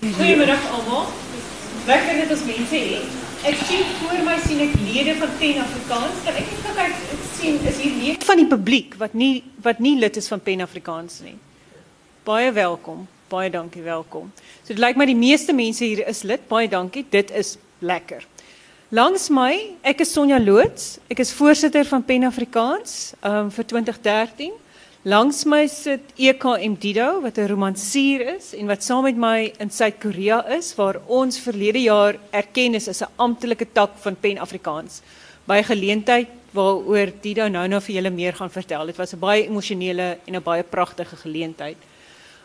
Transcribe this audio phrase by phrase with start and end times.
[0.00, 1.06] Goedemiddag allemaal.
[1.86, 3.16] Lekker dat ons mense het.
[3.44, 6.22] Ek sien voor my sien ek lede van Pen Afrikaans.
[6.24, 9.98] Kan ek net kyk sien is hier lede van die publiek wat nie wat nie
[10.00, 11.36] lid is van Pen Afrikaans nie.
[12.24, 13.04] Baie welkom.
[13.28, 14.32] Baie dankie, welkom.
[14.62, 16.48] So dit lyk my die meeste mense hier is lid.
[16.48, 17.04] Baie dankie.
[17.12, 18.24] Dit is lekker.
[18.88, 19.52] Langs my,
[19.84, 20.96] ek is Sonja Loots.
[21.12, 24.56] Ek is voorsitter van Pen Afrikaans um, vir 2013.
[25.02, 29.70] Langs my sit EKM Dido wat 'n romansier is en wat saam met my in
[29.70, 35.00] Suid-Korea is waar ons verlede jaar erken is as 'n amptelike tak van Pen Afrikaans.
[35.46, 38.86] By geleentheid waaroor Dido nou nou vir julle meer gaan vertel.
[38.86, 41.78] Dit was 'n baie emosionele en 'n baie pragtige geleentheid.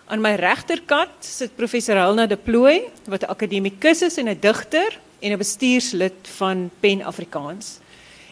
[0.07, 4.97] Aan my regterkant sit professor Helena de Plooy wat 'n akademikus is en 'n digter
[5.19, 7.79] en 'n bestuurslid van Pen Afrikaans.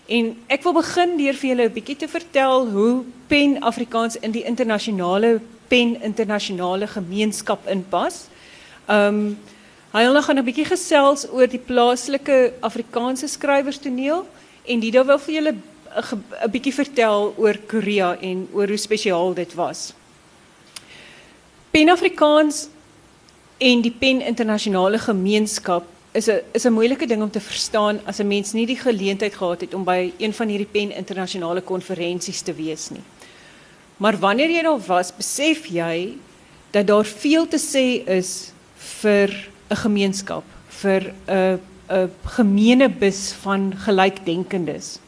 [0.05, 4.31] En ek wil begin deur vir julle 'n bietjie te vertel hoe Pen Afrikaans in
[4.31, 8.27] die internasionale Pen internasionale gemeenskap inpas.
[8.87, 9.37] Um
[9.93, 14.25] hy wil gaan 'n bietjie gesels oor die plaaslike Afrikaanse skrywerstoneel
[14.65, 19.53] en dit wil vir julle 'n bietjie vertel oor Korea en oor hoe spesiaal dit
[19.53, 19.93] was.
[21.71, 22.67] Pen Afrikaans
[23.57, 28.19] en die Pen internasionale gemeenskap is 'n is 'n moeilike ding om te verstaan as
[28.19, 32.41] 'n mens nie die geleentheid gehad het om by een van hierdie pen internasionale konferensies
[32.41, 33.03] te wees nie.
[33.97, 36.17] Maar wanneer jy daar was, besef jy
[36.71, 39.29] dat daar veel te sê is vir
[39.69, 44.99] 'n gemeenskap, vir 'n 'n gemeenebus van gelykdenkendes.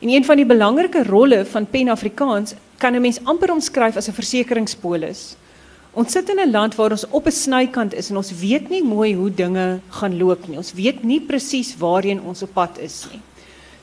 [0.00, 4.08] En een van die belangrike rolle van Pen Afrikaans kan 'n mens amper omskryf as
[4.08, 5.36] 'n versekeringspolis.
[5.92, 8.82] Ons sit in 'n land waar ons op 'n snykant is en ons weet nie
[8.82, 10.56] mooi hoe dinge gaan loop nie.
[10.56, 13.20] Ons weet nie presies waarheen ons op pad is nie.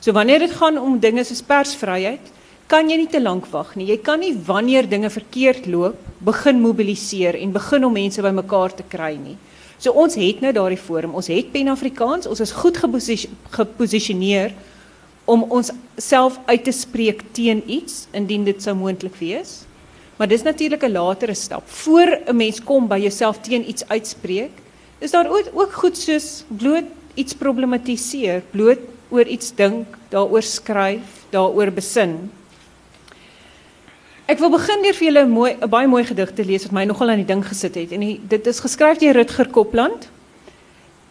[0.00, 2.20] So wanneer dit gaan om dinge soos persvryheid,
[2.66, 3.86] kan jy nie te lank wag nie.
[3.86, 8.84] Jy kan nie wanneer dinge verkeerd loop, begin mobiliseer en begin om mense bymekaar te
[8.88, 9.36] kry nie.
[9.78, 11.14] So ons het nou daardie forum.
[11.14, 12.26] Ons het Pen Afrikaans.
[12.26, 12.76] Ons is goed
[13.50, 14.54] geposisioneer
[15.24, 19.67] om ons self uit te spreek teen iets indien dit sou moontlik wees.
[20.18, 21.62] Maar dis natuurlik 'n latere stap.
[21.66, 24.50] Voor 'n mens kom by jouself teen iets uitspreek,
[24.98, 26.84] is daar ook ook goed soos bloot
[27.14, 32.30] iets problematiseer, bloot oor iets dink, daaroor skryf, daaroor besin.
[34.28, 36.72] Ek wil begin deur vir julle 'n mooi 'n baie mooi gedig te lees wat
[36.72, 37.92] my nogal aan die ding gesit het.
[37.92, 40.08] En die, dit is geskryf deur Rutger Kopland.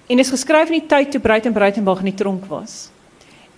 [0.07, 2.89] En is geskryf in die tyd toe Breiten Breitenberg in die tronk was.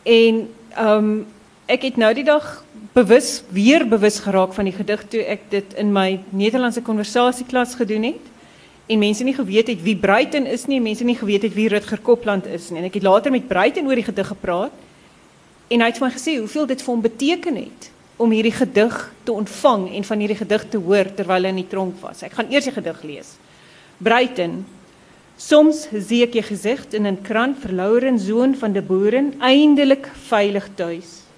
[0.03, 1.27] En ehm um,
[1.65, 2.63] ek het nou die dag
[2.99, 8.09] bewus weer bewus geraak van die gedig toe ek dit in my Nederlandse konversasieklas gedoen
[8.09, 8.25] het
[8.89, 12.01] en mense nie geweet het wie Bruiten is nie, mense nie geweet het wie Rutger
[12.01, 12.81] Kopland is nie.
[12.81, 14.73] En ek het later met Bruiten oor die gedig gepraat
[15.69, 17.87] en hy het vir my gesê hoeveel dit vir hom beteken het
[18.19, 21.69] om hierdie gedig te ontvang en van hierdie gedig te hoor terwyl hy in die
[21.71, 22.25] tronk was.
[22.25, 23.31] Ek gaan eers die gedig lees.
[24.01, 24.65] Bruiten
[25.39, 30.67] Soms zie ek je gezicht in een krant verloren zoon van de boeren eindelijk veilig
[30.75, 31.28] thuis.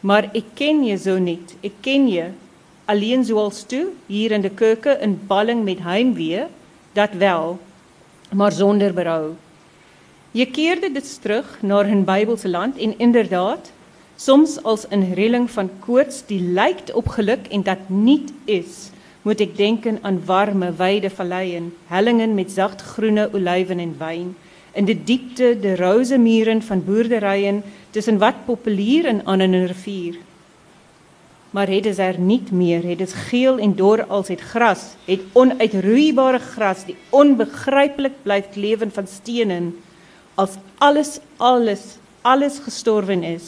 [0.00, 1.56] Maar ik ken je zo niet.
[1.60, 2.24] Ik ken je
[2.84, 6.42] alleen zoals toe, hier in de keuken, een balling met heimwee,
[6.92, 7.58] dat wel,
[8.32, 9.36] maar zonder berouw.
[10.30, 13.72] Je keerde dus terug naar hun Bijbelse land en inderdaad,
[14.16, 18.90] soms als een rilling van koorts die lijkt op geluk en dat niet is,
[19.22, 24.36] moet ik denken aan warme, wijde valleien, hellingen met zacht groene olijven en wijn,
[24.72, 30.16] in de diepte de roze mieren van boerderijen tussen wat populier en aan 'n rivier.
[31.50, 35.20] Maar het is er niet meer, het is geel en dor als het gras, het
[35.32, 39.76] onuitroeibare gras die onbegryplik blyf leven van stenen,
[40.34, 41.80] als alles alles
[42.20, 43.42] alles gestorven is.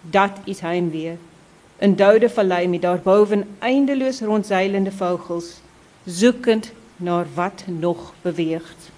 [0.00, 1.16] Dat is heimwee.
[1.78, 5.60] 'n Dode vallei met daarboven eindeloos rondzeilende vogels,
[6.04, 8.89] zoekend naar wat nog beweegt.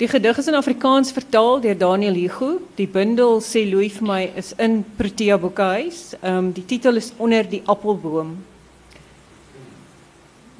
[0.00, 2.54] Die gedig is in Afrikaans vertaal deur Daniel Hugo.
[2.78, 6.14] Die bundel sê Louis vir my is in Protea Boekhuis.
[6.22, 8.30] Ehm um, die titel is Onder die appelboom.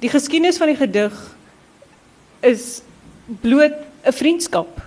[0.04, 1.16] Die geskiedenis van die gedig
[2.44, 2.82] is
[3.40, 4.82] bloot 'n vriendskap.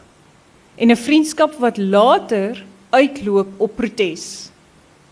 [0.76, 4.52] En 'n vriendskap wat later uitloop op protes.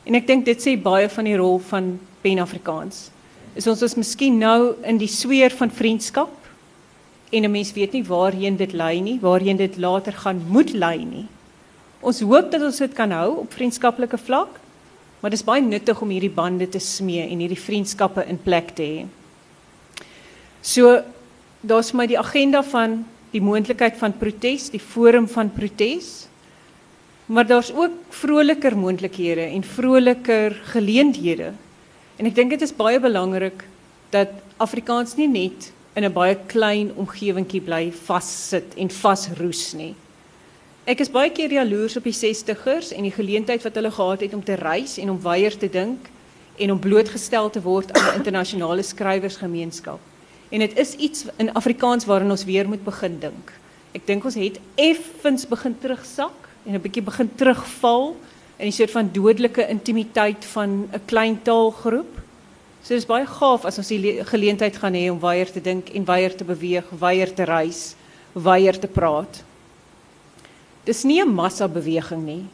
[0.04, 3.10] En ek dink dit sê baie van die rol van Pen Afrikaans.
[3.56, 6.41] Is ons is miskien nou in die sweer van vriendskap
[7.32, 11.06] en 'n mens weet nie waarheen dit lei nie, waarheen dit later gaan moet lei
[11.06, 11.28] nie.
[12.00, 14.60] Ons hoop dat ons dit kan hou op vriendskaplike vlak,
[15.20, 18.76] maar dit is baie nuttig om hierdie bande te smee en hierdie vriendskappe in plek
[18.76, 19.06] te hê.
[20.62, 21.02] So
[21.62, 26.28] daar's my die agenda van die moontlikheid van protes, die forum van protes.
[27.32, 31.54] Maar daar's ook vroliker moontlikhede en vroliker geleenthede.
[32.18, 33.64] En ek dink dit is baie belangrik
[34.12, 39.96] dat Afrikaans nie net in 'n baie klein omgewingkie bly vassit en vasroes nie.
[40.86, 44.34] Ek is baie keer jaloers op die 60ers en die geleentheid wat hulle gehad het
[44.34, 46.10] om te reis en om weier te dink
[46.58, 50.00] en om blootgestel te word aan 'n internasionale skrywersgemeenskap.
[50.50, 53.52] En dit is iets in Afrikaans waarin ons weer moet begin dink.
[53.92, 58.16] Ek dink ons het effens begin terugsak en 'n bietjie begin terugval
[58.58, 62.21] in die soort van dodelike intimiteit van 'n klein taalgroep.
[62.82, 66.06] So dis baie gaaf as ons die geleentheid gaan hê om weier te dink en
[66.06, 67.94] weier te beweeg, weier te reis,
[68.34, 69.44] weier te praat.
[70.86, 72.46] Dis nie 'n massa beweging nie.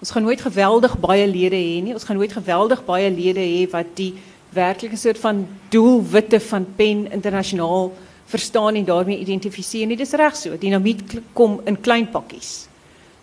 [0.00, 1.92] Ons gaan nooit geweldig baie lede hê nie.
[1.92, 4.14] Ons gaan nooit geweldig baie lede hê wat die
[4.52, 7.92] werklike soort van doelwitte van pen internasionaal
[8.26, 9.96] verstaan en daarmee identifiseer nie.
[9.96, 10.56] Dis reg so.
[10.56, 12.68] Dinamiet kom in klein pakkies.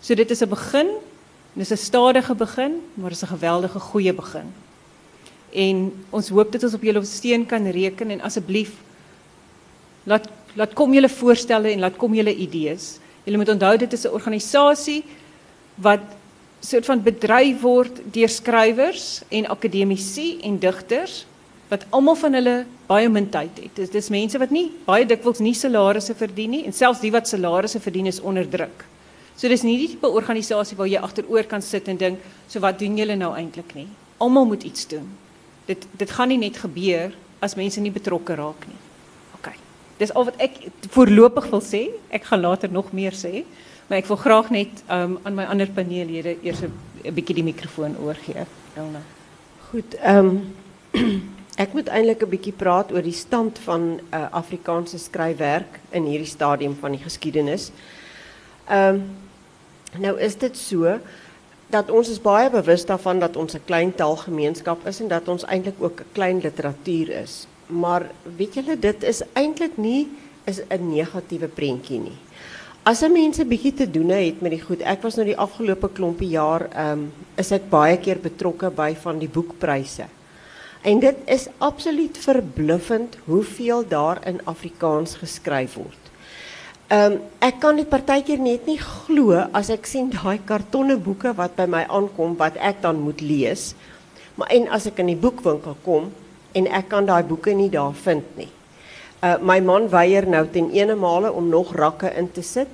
[0.00, 0.88] So dit is 'n begin.
[1.52, 4.52] Dis 'n stadige begin, maar dis 'n geweldige goeie begin.
[5.52, 8.74] En ons hoop dat ons op julle steun kan reken en asseblief
[10.08, 12.96] laat laat kom julle voorstelle en laat kom julle idees.
[13.24, 15.04] Julle moet onthou dit is 'n organisasie
[15.76, 16.00] wat
[16.60, 21.26] soort van bedryf word deur skrywers en akademici en digters
[21.68, 23.76] wat almal van hulle baie min tyd het.
[23.76, 27.28] Dis dis mense wat nie baie dikwels nie salarisse verdien nie en selfs die wat
[27.28, 28.84] salarisse verdien is onder druk.
[29.36, 32.18] So dis nie die tipe organisasie waar jy agteroor kan sit en dink,
[32.48, 33.86] so wat doen julle nou eintlik nie?
[34.18, 35.06] Almal moet iets doen.
[35.68, 37.12] Dit dit gaan nie net gebeur
[37.44, 38.80] as mense nie betrokke raak nie.
[39.98, 40.60] Al wat ek
[40.94, 41.88] voorlopig wil sê.
[42.14, 43.42] Ek gaan later nog meer sê,
[43.88, 47.96] maar ek wil graag net um, aan my ander paneellede eers 'n bietjie die mikrofoon
[47.98, 48.46] oorgee.
[49.70, 50.38] Goed, ehm
[51.64, 56.30] ek moet eintlik 'n bietjie praat oor die stand van uh, Afrikaanse skryfwerk in hierdie
[56.30, 57.72] stadium van die geskiedenis.
[58.68, 59.02] Ehm
[59.98, 61.00] nou is dit so
[61.70, 65.44] dat ons is baie bewus daarvan dat ons 'n klein taalgemeenskap is en dat ons
[65.44, 70.08] eintlik ook 'n klein literatuur is maar weet julle dit is eintlik nie
[70.44, 72.18] is 'n negatiewe prentjie nie.
[72.82, 74.80] As 'n bietjie te doen het met die goed.
[74.80, 78.94] Ek was nou die afgelope klompie jaar ehm um, is ek baie keer betrokke by
[78.94, 80.04] van die boekpryse.
[80.82, 86.07] En dit is absoluut verbluffend hoeveel daar in Afrikaans geskryf word.
[86.88, 91.34] Ehm um, ek kan dit partykeer net nie glo as ek sien daai kartonne boeke
[91.36, 93.74] wat by my aankom wat ek dan moet lees.
[94.40, 96.08] Maar en as ek in die boekwinkel kom,
[96.56, 98.48] en ek kan daai boeke nie daar vind nie.
[99.20, 102.70] Uh my man weier nou ten ene male om nog rakke in te sit.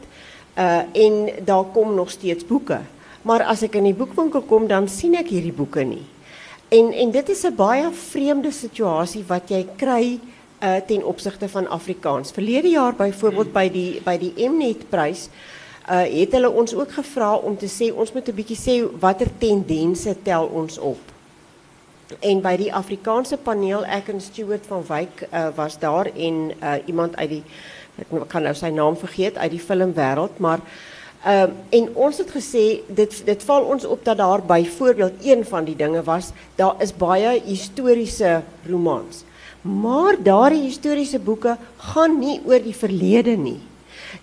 [0.55, 2.85] Uh en daar kom nog steeds boeke.
[3.23, 6.05] Maar as ek in die boekwinkel kom dan sien ek hierdie boeke nie.
[6.71, 10.21] En en dit is 'n baie vreemde situasie wat jy kry
[10.65, 12.33] uh ten opsigte van Afrikaans.
[12.33, 15.29] Verlede jaar byvoorbeeld by die by die Mnet prys
[15.91, 19.29] uh het hulle ons ook gevra om te sê ons moet 'n bietjie sê watter
[19.39, 21.13] tendense tel ons op.
[22.21, 26.75] En bij die Afrikaanse paneel, ek en Stuart van Wyk uh, was daar en uh,
[26.87, 27.43] iemand uit die
[27.95, 30.59] ek kan nou sy naam vergeet uit die filmwêreld, maar
[31.27, 35.65] uh, en ons het gesê dit dit val ons op dat daar byvoorbeeld een van
[35.65, 39.23] die dinge was, daar is baie historiese romans.
[39.65, 41.55] Maar daardie historiese boeke
[41.93, 43.61] gaan nie oor die verlede nie.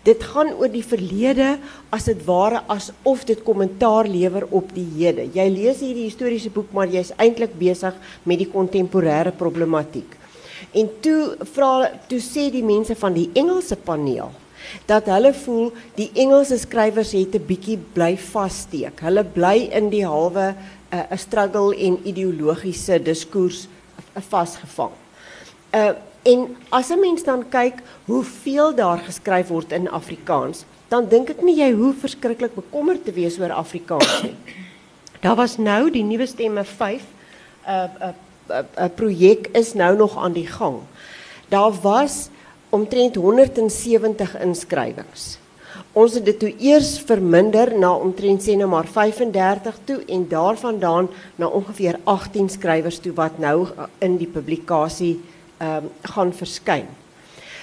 [0.05, 1.55] Dit gaan oor die verlede
[1.89, 5.25] as dit ware asof dit kommentaar lewer op die hede.
[5.33, 10.13] Jy lees hierdie historiese boek maar jy's eintlik besig met die kontemporêre problematiek.
[10.77, 14.29] En toe vra toe sê die mense van die Engelse paneel
[14.85, 19.01] dat hulle voel die Engelse skrywers het 'n bietjie bly vassteek.
[19.01, 20.54] Hulle bly in die halwe
[20.92, 23.68] eh, 'n uh, struggle en ideologiese diskurs
[24.13, 24.94] vasgevang.
[25.73, 31.30] Uh En as 'n mens dan kyk hoeveel daar geskryf word in Afrikaans, dan dink
[31.30, 34.35] ek nie jy hoef verskriklik bekommerd te wees oor Afrikaans nie.
[35.25, 37.01] Daar was nou die nuwe stemme 5
[37.66, 38.13] 'n 'n
[38.78, 40.80] 'n projek is nou nog aan die gang.
[41.49, 42.30] Daar was
[42.69, 45.37] omtrent 170 inskrywings.
[45.94, 51.09] Ons het dit toe eers verminder na omtrent sê nou maar 35 toe en daarvandaan
[51.35, 53.68] na ongeveer 18 skrywers toe wat nou
[53.99, 55.19] in die publikasie
[55.61, 56.87] ehm um, gaan verskyn.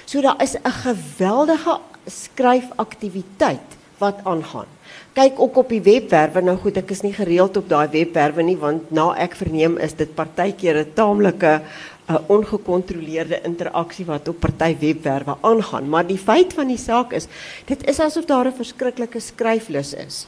[0.06, 4.70] So daar is 'n geweldige skryfaktiwiteit wat aangaan.
[5.12, 6.40] Kyk ook op die webwerwe.
[6.40, 9.92] Nou goed, ek is nie gereeld op daai webwerwe nie want na ek verneem is
[9.98, 11.60] dit partykeer 'n taamlike
[12.08, 17.12] 'n uh, ongekontroleerde interaksie wat op party webwerwe aangaan, maar die feit van die saak
[17.12, 17.26] is,
[17.66, 20.26] dit is asof daar 'n verskriklike skryflus is.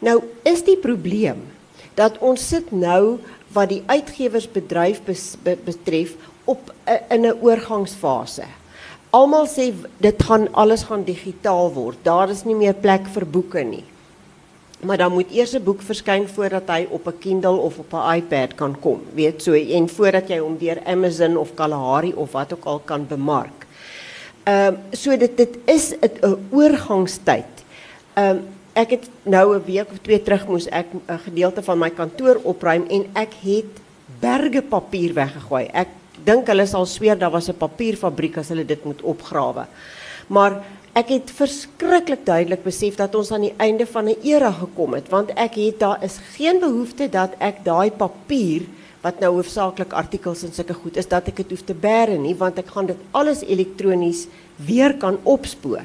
[0.00, 1.42] Nou is die probleem
[1.94, 3.18] dat ons sit nou
[3.52, 5.00] wat die uitgewersbedryf
[5.64, 6.14] betref
[6.48, 6.72] op
[7.08, 8.46] in 'n oorgangsfase.
[9.10, 11.98] Almal sê dit gaan alles gaan digitaal word.
[12.02, 13.84] Daar is nie meer plek vir boeke nie.
[14.80, 18.14] Maar dan moet eers 'n boek verskyn voordat hy op 'n Kindle of op 'n
[18.16, 22.52] iPad kan kom, weet so en voordat jy hom deur Amazon of Kalahari of wat
[22.52, 23.66] ook al kan bemark.
[24.44, 27.64] Ehm um, so dit dit is 'n oorgangstyd.
[28.14, 31.78] Ehm um, ek het nou 'n week of twee terug moes ek 'n gedeelte van
[31.78, 33.72] my kantoor opruim en ek het
[34.20, 35.68] berge papier weggegooi.
[35.72, 35.88] Ek
[36.24, 39.66] dink hulle sal sweer daar was 'n papierfabriek as hulle dit moet opgrawe.
[40.28, 44.94] Maar ek het verskriklik duidelik besef dat ons aan die einde van 'n era gekom
[44.94, 48.62] het want ek het daar is geen behoefte dat ek daai papier
[49.02, 52.34] wat nou hoofsaaklik artikels en sulke goed is dat ek dit hoef te bære nie
[52.34, 55.84] want ek gaan dit alles elektronies weer kan opspoor.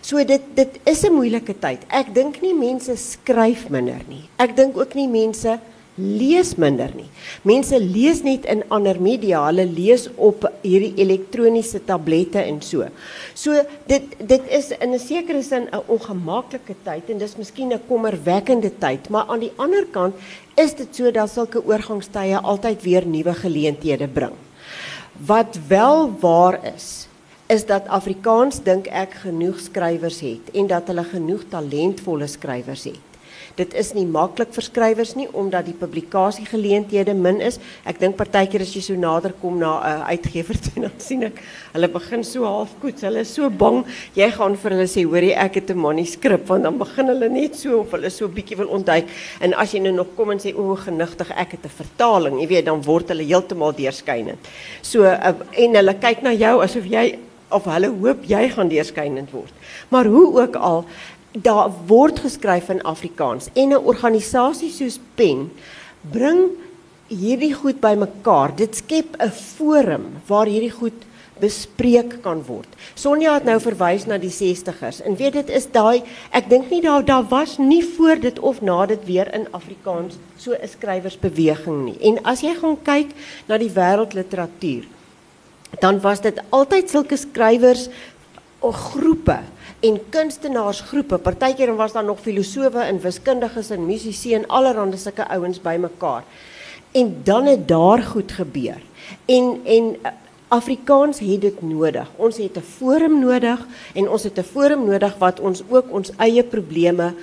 [0.00, 1.84] So dit dit is 'n moeilike tyd.
[1.88, 4.28] Ek dink nie mense skryf minder nie.
[4.38, 5.58] Ek dink ook nie mense
[6.00, 7.08] lees minder nie.
[7.46, 12.88] Mense lees net in ander media, hulle lees op hierdie elektroniese tablette en so.
[13.34, 17.80] So dit dit is in 'n sekere sin 'n ongemaklike tyd en dis miskien 'n
[17.88, 20.14] kommerwekkende tyd, maar aan die ander kant
[20.56, 24.34] is dit so dat sulke oorgangstye altyd weer nuwe geleenthede bring.
[25.26, 27.08] Wat wel waar is,
[27.46, 33.09] is dat Afrikaans dink ek genoeg skrywers het en dat hulle genoeg talentvolle skrywers het.
[33.56, 37.58] Dit is nie maklik vir skrywers nie omdat die publikasiegeleenthede min is.
[37.88, 41.24] Ek dink partykeer as jy so nader kom na 'n uh, uitgewer toe dan sien
[41.24, 41.42] ek
[41.72, 43.02] hulle begin so halfkoets.
[43.02, 46.62] Hulle is so bang jy gaan vir hulle sê hoorie ek het 'n manuskrip want
[46.62, 49.06] dan begin hulle net so of hulle so bietjie wil ontduik
[49.40, 52.48] en as jy nou nog kom en sê o genigtig ek het 'n vertaling, jy
[52.48, 54.38] weet dan word hulle heeltemal deurskynend.
[54.82, 57.18] So uh, en hulle kyk na jou asof jy
[57.50, 59.52] of hulle hoop jy gaan deurskynend word.
[59.88, 60.84] Maar hoe ook al,
[61.32, 65.50] daar word geskryf in Afrikaans en 'n organisasie soos Pen
[66.00, 66.50] bring
[67.06, 68.56] hierdie goed bymekaar.
[68.56, 71.06] Dit skep 'n forum waar hierdie goed
[71.40, 72.68] bespreek kan word.
[72.94, 76.82] Sonja het nou verwys na die 60ers en weet dit is daai ek dink nie
[76.84, 81.84] daar daar was nie voor dit of na dit weer in Afrikaans so 'n skrywersbeweging
[81.84, 81.98] nie.
[82.00, 83.08] En as jy gaan kyk
[83.46, 84.84] na die wêreldliteratuur
[85.78, 87.88] dan was dit altyd sulke skrywers
[88.58, 89.38] of groepe
[89.80, 91.18] en kunstenaarsgroepe.
[91.18, 96.24] Partykeer was daar nog filosowe en wiskundiges en musisië en allerlei sulke ouens bymekaar.
[96.92, 98.80] En dan het daar goed gebeur.
[99.26, 100.12] En en eh,
[100.50, 102.10] Afrikaans het dit nodig.
[102.16, 106.10] Ons het 'n forum nodig en ons het 'n forum nodig wat ons ook ons
[106.16, 107.14] eie probleme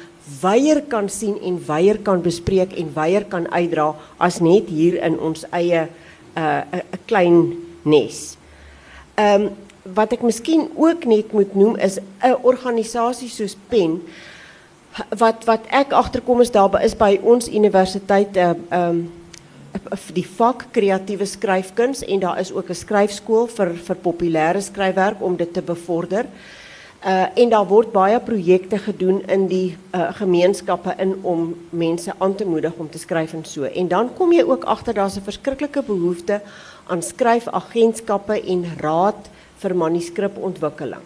[0.42, 5.20] weier kan sien en weier kan bespreek en weier kan uitdra as net hier in
[5.20, 5.90] ons eie 'n
[6.38, 8.38] uh, 'n klein nes.
[9.16, 9.50] Ehm um,
[9.94, 14.02] wat ek miskien ook net moet noem is 'n organisasie soos Pen
[15.18, 19.12] wat wat ek agterkom is daar is by ons universiteit 'n uh, ehm um,
[20.14, 25.36] die vak kreatiewe skryfkuns en daar is ook 'n skryfskool vir vir populêre skryfwerk om
[25.36, 26.26] dit te bevorder.
[26.26, 32.36] Uh en daar word baie projekte gedoen in die uh, gemeenskappe in om mense aan
[32.36, 33.64] te moedig om te skryf en so.
[33.64, 36.42] En dan kom jy ook agter daar's 'n verskriklike behoefte
[36.88, 39.30] aan skryfagentskappe en raad
[39.62, 41.04] vir manuskripontwikkeling.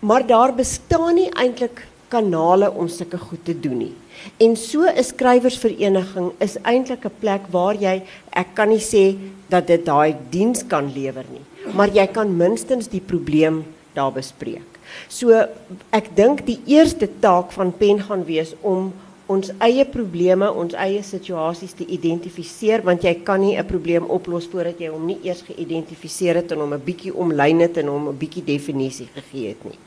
[0.00, 3.94] Maar daar bestaan nie eintlik kanale om sulke goed te doen nie.
[4.36, 9.16] En so 'n skrywersvereniging is eintlik 'n plek waar jy ek kan nie sê
[9.48, 11.44] dat dit daai diens kan lewer nie,
[11.74, 14.78] maar jy kan minstens die probleem daar bespreek.
[15.08, 15.46] So
[15.90, 18.92] ek dink die eerste taak van pen gaan wees om
[19.28, 24.48] ons eie probleme, ons eie situasies te identifiseer want jy kan nie 'n probleem oplos
[24.48, 28.08] voordat jy hom nie eers geïdentifiseer het en hom 'n bietjie omlyn het en hom
[28.08, 29.78] 'n bietjie definisie gegee het nie.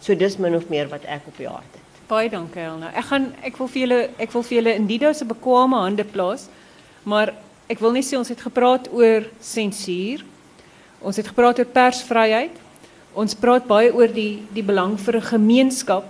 [0.00, 2.08] So dis min of meer wat ek op die hart het.
[2.08, 2.90] Baie dankie Elna.
[2.94, 6.04] Ek gaan ek wil vir julle ek wil vir julle in Dido se bekwame hande
[6.04, 6.48] plaas.
[7.04, 7.34] Maar
[7.68, 10.24] ek wil net sê ons het gepraat oor sensuur.
[11.02, 12.56] Ons het gepraat oor persvryheid.
[13.14, 16.04] Ons praat baie oor die die belang vir 'n gemeenskap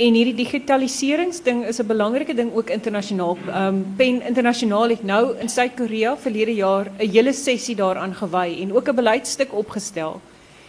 [0.00, 3.36] En hierdie digitaliseringsding is 'n belangrike ding ook internasionaal.
[3.46, 8.62] Ehm um, Pen internasionaal het nou in Suid-Korea verlede jaar 'n hele sessie daaraan gewy
[8.62, 10.20] en ook 'n beleidstuk opgestel.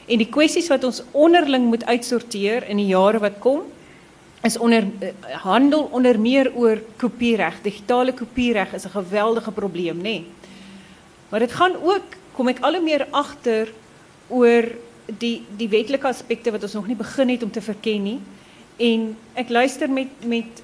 [0.06, 3.62] En die kwessies wat ons onderling moet uitsorteer in die jare wat kom
[4.44, 5.10] is onder uh,
[5.44, 7.62] handel onder meer oor kopiereg.
[7.62, 10.02] Digitale kopiereg is 'n geweldige probleem.
[10.02, 10.26] Nee.
[11.30, 13.72] Maar dit gaan ook kom ek al hoe meer agter
[14.28, 14.64] oor
[15.06, 18.20] die die wetlike aspekte wat ons nog nie begin het om te verken nie.
[18.82, 20.62] En ek luister met met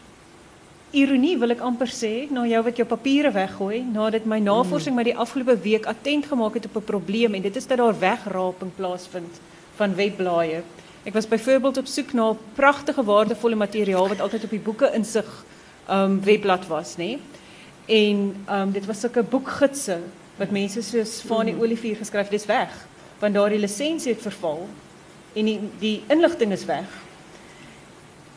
[0.95, 5.03] ironie wil ek amper sê na jou wat jou papiere weggooi nadat my navorsing my
[5.05, 8.71] die afgelope week attent gemaak het op 'n probleem en dit is dat daar wegraping
[8.75, 9.39] plaasvind
[9.75, 10.63] van webblaaie.
[11.03, 15.45] Ek was byvoorbeeld op soek na pragtige waardevolle materiaal wat altyd op die boeke insig
[15.89, 17.19] um webblad was, nê?
[17.85, 19.99] En um dit was sulke boekgidse
[20.37, 21.61] wat mense soos Fanie mm.
[21.61, 22.87] Olivier geskryf het, dis weg
[23.19, 24.67] want daardie lisensie het verval
[25.33, 27.06] en die die inligting is weg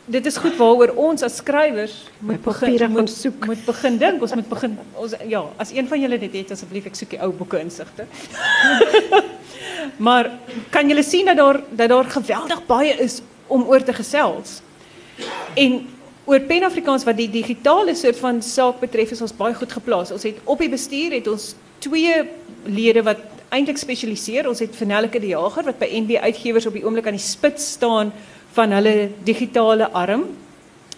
[0.05, 3.45] dit is goed waaroor ons as skrywers moet begin moet soek.
[3.45, 4.21] Moet begin dink.
[4.21, 7.21] Ons moet begin ons ja, as een van julle dit het asseblief ek soek die
[7.21, 8.07] ou boeke insigte.
[10.05, 10.29] Maar
[10.69, 14.61] kan julle sien dat daar dat daar geweldig baie is om oor te gesels.
[15.53, 15.81] En
[16.25, 20.13] oor Pan-Afrikaans wat die digitale soort van saak betref is ons baie goed geplaas.
[20.13, 22.13] Ons het op die bestuur het ons twee
[22.65, 24.47] lede wat eintlik spesialiseer.
[24.49, 27.73] Ons het Vernelke die Jager wat by NB Uitgewers op die oomblik aan die spits
[27.77, 28.13] staan
[28.55, 30.25] van hulle digitale arm.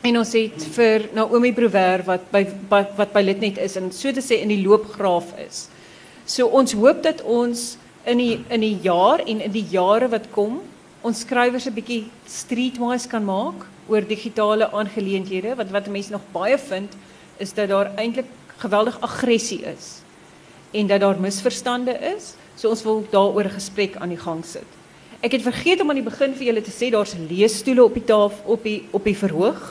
[0.04, 4.12] En ons het vir Naomi Brouwer wat by wat, wat by Litnet is en so
[4.12, 5.68] te sê in die loopgraaf is.
[6.26, 10.28] So ons hoop dat ons in die in die jaar en in die jare wat
[10.36, 10.60] kom
[11.04, 16.58] ons skrywers 'n bietjie streetwise kan maak oor digitale aangeleenthede want wat mense nog baie
[16.58, 16.92] vind
[17.38, 20.04] is dat daar eintlik geweldig aggressie is
[20.74, 22.34] en dat daar misverstande is.
[22.56, 24.83] So ons wil daaroor 'n gesprek aan die gang sit.
[25.24, 28.04] Ek het vergeet om aan die begin vir julle te sê daar's leesstoele op die
[28.04, 29.62] tafel op die op die verhoog.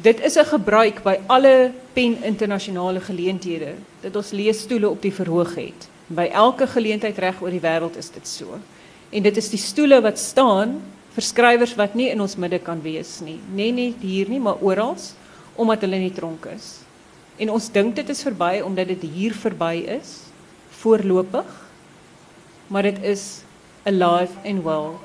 [0.00, 5.54] Dit is 'n gebruik by alle pen internasionale geleenthede dat ons leesstoele op die verhoog
[5.54, 5.88] het.
[6.08, 8.58] By elke geleentheid reg oor die wêreld is dit so.
[9.10, 10.80] En dit is die stoele wat staan
[11.12, 13.38] vir skrywers wat nie in ons midde kan wees nie.
[13.54, 14.96] Nee nie hier nie, maar oral
[15.54, 16.80] omdat hulle nie tronk is.
[17.36, 20.20] En ons dink dit is verby omdat dit hier verby is
[20.70, 21.68] voorlopig.
[22.68, 23.42] Maar dit is
[23.86, 24.98] alive and well.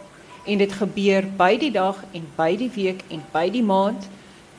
[0.45, 4.09] En dit gebeur by die dag en by die week en by die maand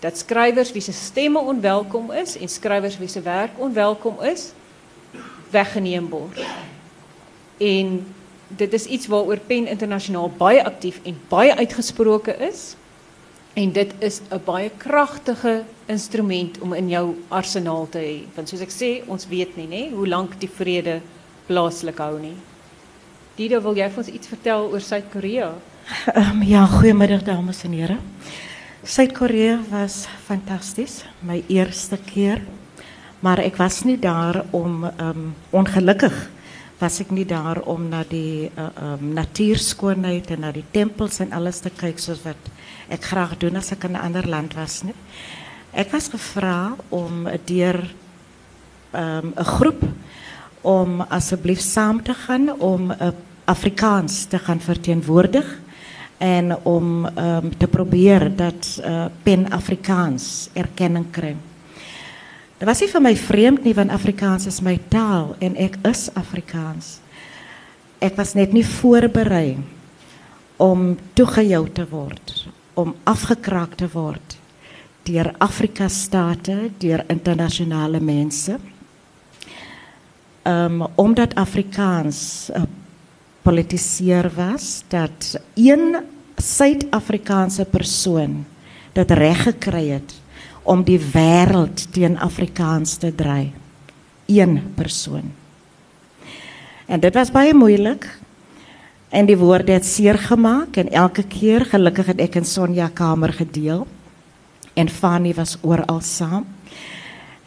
[0.03, 4.51] dat skrywers wie se stemme onwelkom is en skrywers wie se werk onwelkom is
[5.51, 6.39] weggeneem word.
[7.59, 7.99] En
[8.49, 12.73] dit is iets waaroor Pen internasionaal baie aktief en baie uitgesproke is.
[13.55, 18.35] En dit is 'n baie kragtige instrument om in jou arsenaal te hê.
[18.35, 21.01] Want soos ek sê, ons weet nie, nê, hoe lank die vrede
[21.47, 22.37] plaaslik hou nie.
[23.33, 25.47] Dido, wil vir ons iets vertel oor Suid-Korea?
[26.13, 27.95] Um, ja, goeiemiddag dames en here.
[28.85, 32.43] Suid-Korea was fantasties, my eerste keer.
[33.25, 36.13] Maar ek was nie daar om um, ongelukkig
[36.83, 38.69] was ik niet daar om naar die uh,
[39.01, 42.53] um, en naar die tempels en alles te kijken zoals wat
[42.89, 44.83] ik graag doe als ik in een ander land was.
[45.73, 47.81] Ik was gevraagd om door
[48.91, 49.83] een groep
[50.63, 53.09] om alsjeblieft samen te gaan om uh,
[53.45, 55.61] Afrikaans te gaan vertegenwoordigen
[56.19, 61.51] en om um, te proberen dat uh, Pan-Afrikaans erkenning krijgt.
[62.59, 66.07] Dat was nie vir my vreemd nie want Afrikaans is my taal en ek is
[66.15, 67.01] Afrikaans.
[67.99, 69.59] Ek was net nie voorberei
[70.63, 72.47] om toegehou te word,
[72.79, 74.39] om afgekraak te word
[75.03, 78.59] deur Afrika state, deur internasionale mense.
[80.43, 82.63] Um omdat Afrikaans uh,
[83.43, 85.97] politiseer was dat een
[86.37, 88.45] Suid-Afrikaanse persoon
[88.93, 90.15] dit reg gekry het
[90.63, 93.53] om die wêreld teen Afrikaans te draai.
[94.27, 95.33] Een persoon.
[96.87, 98.07] En dit was baie moeilik.
[99.09, 103.33] En die woorde het seer gemaak en elke keer gelukkig het ek in Sonja kamer
[103.33, 103.87] gedeel.
[104.75, 106.47] En Fanny was oral saam.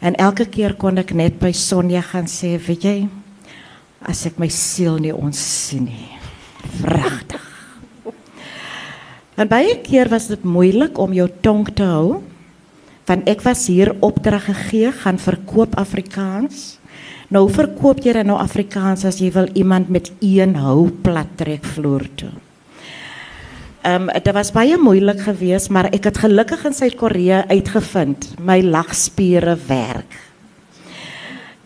[0.00, 2.96] En elke keer kon ek net by Sonja gaan sê, weet jy,
[4.06, 6.12] as ek my siel nie ons sien nie.
[6.82, 7.42] Vragtig.
[9.36, 12.22] En baie keer was dit moeilik om jou tong te hou
[13.06, 16.78] van ek was hier opdrag gegee gaan verkoop Afrikaans.
[17.30, 21.66] Nou verkoop jy dan nou Afrikaans as jy wil iemand met een hou plat trek
[21.76, 22.32] vloer toe.
[23.86, 28.56] Ehm um, dit was baie moeilik geweest, maar ek het gelukkig in Suid-Korea uitgevind my
[28.60, 30.16] lagspiere werk.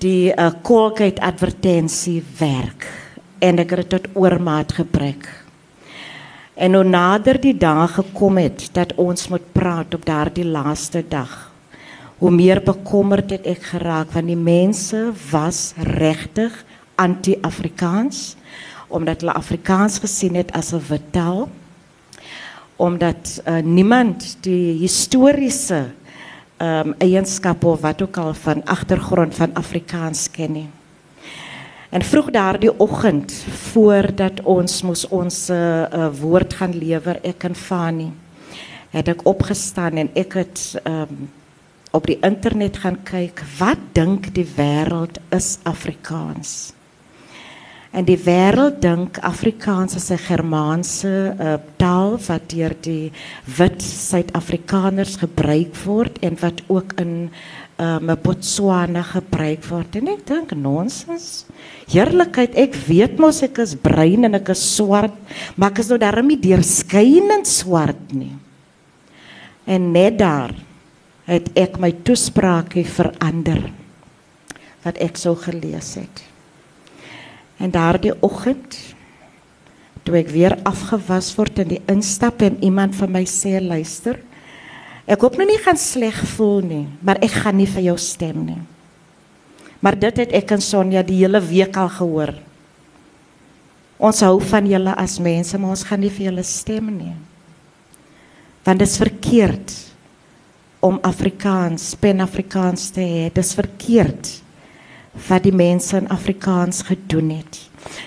[0.05, 2.85] Die uh, kolkheid advertensie werk
[3.41, 5.25] en ek het dit oormaat gebruik.
[6.61, 11.33] En hoe nader die dag gekom het dat ons moet praat op daardie laaste dag.
[12.19, 16.53] Hoe meer bekommerd het ek geraak want die mense was regtig
[17.01, 18.37] anti-Afrikaans
[18.93, 21.49] omdat hulle Afrikaans gesien het as 'n wit taal.
[22.81, 25.91] Omdat uh, niemand die historiese
[26.61, 30.69] ehm um, eienskappe of wat ook al van agtergrond van Afrikaans ken nie.
[31.91, 33.33] En vroeg daardie oggend
[33.73, 38.11] voordat ons moes ons uh, uh, woord gaan lewer ek en Fani
[38.91, 41.31] het ek opgestaan en ek het um,
[41.95, 46.73] op die internet gaan kyk wat dink die wêreld is Afrikaans.
[47.91, 53.11] En die wêreld dink Afrikaans is 'n Germaanse uh, taal wat deur die
[53.59, 57.31] wit Suid-Afrikaners gebruik word en wat ook in
[57.81, 59.97] um, Botswana gebruik word.
[59.97, 61.47] En ek dink nonsens.
[61.91, 65.19] Heerlikheid, ek weet mos ek is bruin en ek is swart,
[65.57, 68.37] maar ek is nou darem nie deurskynend swart nie.
[69.67, 70.55] En net daar
[71.27, 73.67] het ek my toespraakie verander
[74.87, 76.30] wat ek sou gelees het.
[77.61, 78.79] En daardie oggend
[80.07, 84.17] Toe ek weer afgewas word in die instap en iemand van my sê luister.
[85.11, 88.45] Ek hoop nou nie gaan sleg voel nie, maar ek gaan nie vir jou stem
[88.47, 88.61] nie.
[89.81, 92.35] Maar dit het ek en Sonja die hele week al gehoor.
[94.01, 97.15] Ons hou van julle as mense, maar ons gaan nie vir julle stem nie.
[98.65, 99.75] Want dit is verkeerd
[100.85, 103.25] om Afrikaans, Pan-Afrikaans te hê.
[103.29, 104.31] Dit is verkeerd
[105.29, 107.59] wat die mense in Afrikaans gedoen het.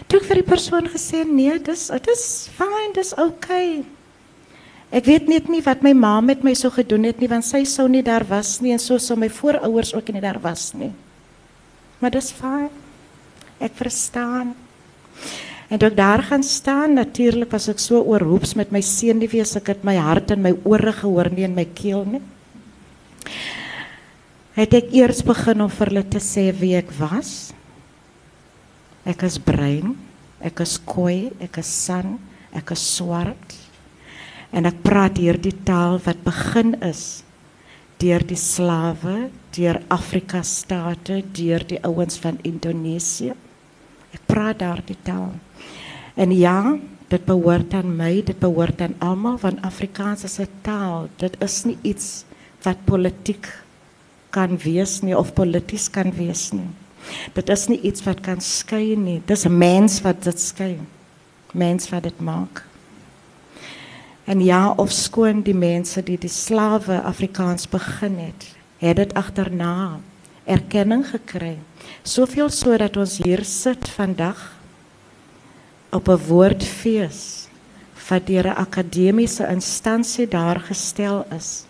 [0.08, 3.84] Toe ek vir die persoon gesê nee, dis dit is fyn, dis okay.
[4.94, 7.64] Ek weet net nie wat my ma met my so gedoen het nie want sy
[7.66, 10.92] sou nie daar was nie en so sou my voorouers ook nie daar was nie.
[12.00, 12.70] Maar dis fyn.
[13.64, 14.54] Ek verstaan.
[15.74, 19.72] En toe ek daar gaan staan, natuurlik was ek so oorhoeps met my senuwees, ek
[19.74, 22.22] het my hart in my ore gehoor nie in my keel nie.
[24.54, 27.50] Het ek eers begin om vir hulle te sê wie ek was?
[29.10, 29.96] Ek is bruin,
[30.46, 32.20] ek is kooi, ek is san,
[32.54, 33.56] ek is swart.
[34.54, 37.24] En ek praat hierdie taal wat begin is
[38.04, 43.34] deur die slawe, deur Afrika state, deur die ouens van Indonesië.
[44.14, 45.32] Ek praat daardie taal.
[46.14, 46.76] En ja,
[47.10, 51.10] dit behoort aan my, dit behoort aan almal van Afrikaans as 'n taal.
[51.18, 52.26] Dit is nie iets
[52.62, 53.50] wat politiek
[54.34, 56.70] kan wees nie of polities kan wees nie.
[57.36, 59.22] Dit is nie iets wat kan skei nie.
[59.26, 60.80] Dis 'n mens wat dit skei.
[61.54, 62.64] Mens wat dit maak.
[64.26, 68.46] En ja, of skoon die mense die die slawe Afrikaans begin het,
[68.78, 70.00] het dit agterna
[70.46, 71.58] erkenning gekry.
[72.04, 74.40] Soveel sodat ons hier sit vandag
[75.92, 77.48] op 'n woordfees
[78.10, 81.66] wat deur 'n akademiese instansie daar gestel is.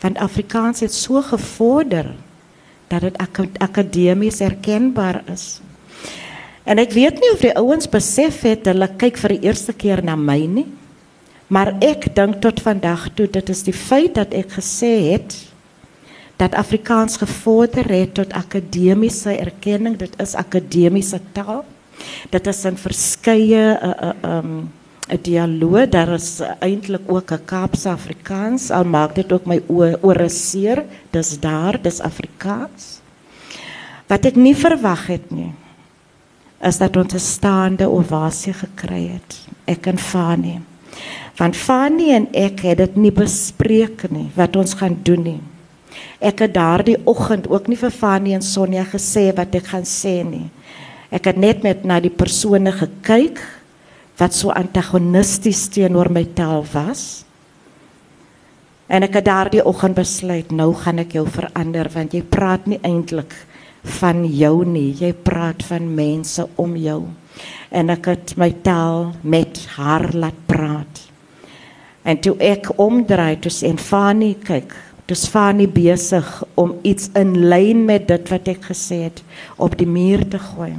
[0.00, 2.14] Want Afrikaans het so gevorder
[2.88, 5.60] dat dit ak akademies erkenbaar is.
[6.68, 10.02] En ek weet nie of die ouens besef het hulle kyk vir die eerste keer
[10.04, 10.66] na my nie.
[11.48, 15.36] Maar ek dink tot vandag toe dit is die feit dat ek gesê het
[16.38, 21.64] dat Afrikaans gevorder het tot akademiese erkenning, dit is akademiese taal.
[22.30, 24.70] Dit is in verskeie 'n uh, uh, um
[25.08, 29.62] 'n dialoog, daar is eintlik ook 'n Kaapse Afrikaans, al maak dit ook my
[30.00, 33.00] ore seer, dis daar, dis Afrikaans.
[34.06, 35.52] Wat ek nie verwag het nie,
[36.60, 39.40] is dat ons 'n staande ovasie gekry het.
[39.64, 40.60] Ek en Fanie.
[41.36, 45.40] Want Fanie en ek het dit nie bespreek nie wat ons gaan doen nie.
[46.18, 50.24] Ek het daardie oggend ook nie vir Fanie en Sonja gesê wat ek gaan sê
[50.24, 50.50] nie.
[51.10, 53.38] Ek het net met na die persone gekyk
[54.18, 57.24] wat so antagonisties teenoor my taal was.
[58.88, 62.80] En ek het daardie oggend besluit, nou gaan ek jou verander want jy praat nie
[62.82, 63.34] eintlik
[64.00, 67.02] van jou nie, jy praat van mense om jou.
[67.70, 71.04] En ek het my taal met haar laat praat.
[72.02, 74.72] En toe ek omdraai, toe sien Fanie kyk,
[75.08, 76.26] dis Fanie besig
[76.58, 79.22] om iets in lyn met dit wat ek gesê het
[79.60, 80.72] op die muur te gooi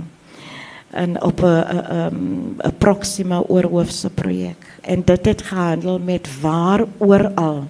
[0.92, 4.80] en op 'n 'n 'n Proxima oorhoofse projek.
[4.82, 7.68] En dit het gehandel met waar oral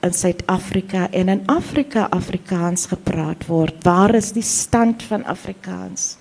[0.00, 3.74] in Suid-Afrika en in Afrika Afrikaans gepraat word.
[3.82, 6.16] Waar is die stand van Afrikaans?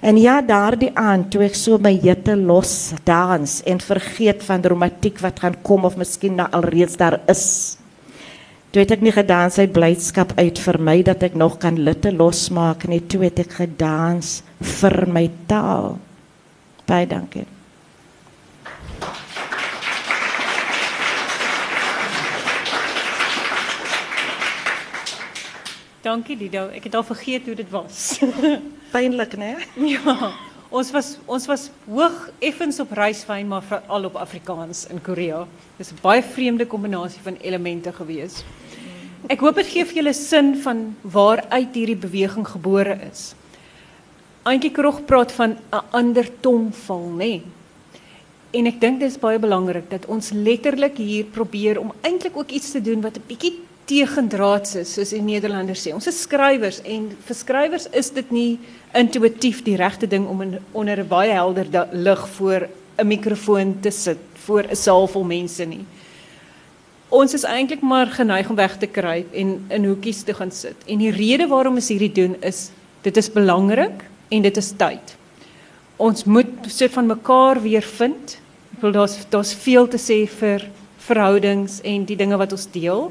[0.00, 5.20] En ja, daardie aand toe ek so my jette los dans en vergeet van dramatiek
[5.20, 7.76] wat gaan kom of miskien nou alreeds daar is.
[8.70, 12.12] Toe het ek nie gedans uit blydskap uit vir my dat ek nog kan litte
[12.14, 13.00] losmaak nie.
[13.02, 15.96] Toe het ek gedans vir my taal.
[16.86, 17.48] Baie dankie.
[26.06, 26.68] Dankie Lido.
[26.70, 28.20] Ek het al vergeet hoe dit was.
[28.94, 29.56] Pynlik, né?
[29.90, 30.30] ja.
[30.70, 35.42] Ons was ons was hoog effens op reiswyn maar veral op Afrikaans in Korea.
[35.78, 38.44] Dis 'n baie vreemde kombinasie van elemente gewees.
[39.28, 43.34] Ek hoop dit gee vir julle sin van waaruit hierdie beweging gebore is.
[44.42, 47.16] Antjie Krog praat van 'n ander tongval, nê?
[47.16, 47.42] Nee.
[48.50, 52.50] En ek dink dit is baie belangrik dat ons letterlik hier probeer om eintlik ook
[52.50, 53.58] iets te doen wat 'n bietjie
[53.90, 55.94] tegendraads is, soos die Nederlanders sê.
[55.96, 58.50] Ons is skrywers en vir skrywers is dit nie
[58.96, 63.90] intuïtief die regte ding om in, onder 'n baie helder lig voor 'n mikrofoon te
[63.90, 65.84] sit voor 'n saal vol mense nie.
[67.08, 70.76] Ons is eintlik maar geneig om weg te kruip en in hoekies te gaan sit.
[70.86, 72.70] En die rede waarom ons hierdie doen is
[73.02, 75.16] dit is belangrik en dit is tyd.
[75.96, 78.38] Ons moet soort van mekaar weer vind.
[78.76, 83.10] Ek wil daar's daar's veel te sê vir verhoudings en die dinge wat ons deel.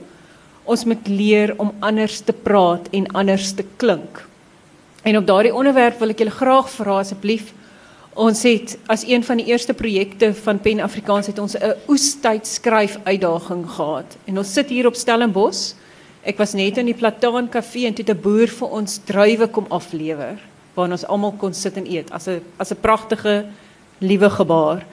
[0.70, 4.22] Ons moet leer om anders te praat en anders te klink.
[5.04, 7.54] En op daardie onderwerp wil ek julle graag vra asseblief
[8.20, 12.48] Ons het as een van die eerste projekte van Pen Afrikaans het ons 'n oestyd
[12.48, 14.18] skryf uitdaging gehad.
[14.26, 15.74] En ons sit hier op Stellenbosch.
[16.24, 19.48] Ek was net in die Plataan Kafee en toe het 'n boer vir ons druiwe
[19.48, 20.38] kom aflewer
[20.74, 23.46] waar ons almal kon sit en eet as 'n as 'n pragtige
[24.00, 24.86] liewe gebaar.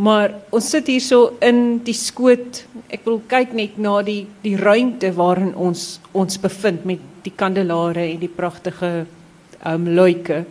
[0.00, 2.62] Maar ons sit hier so in die skoot.
[2.88, 8.06] Ek wil kyk net na die die ruimte waarin ons ons bevind met die kandelare
[8.06, 9.04] en die pragtige
[9.68, 10.44] um, luike.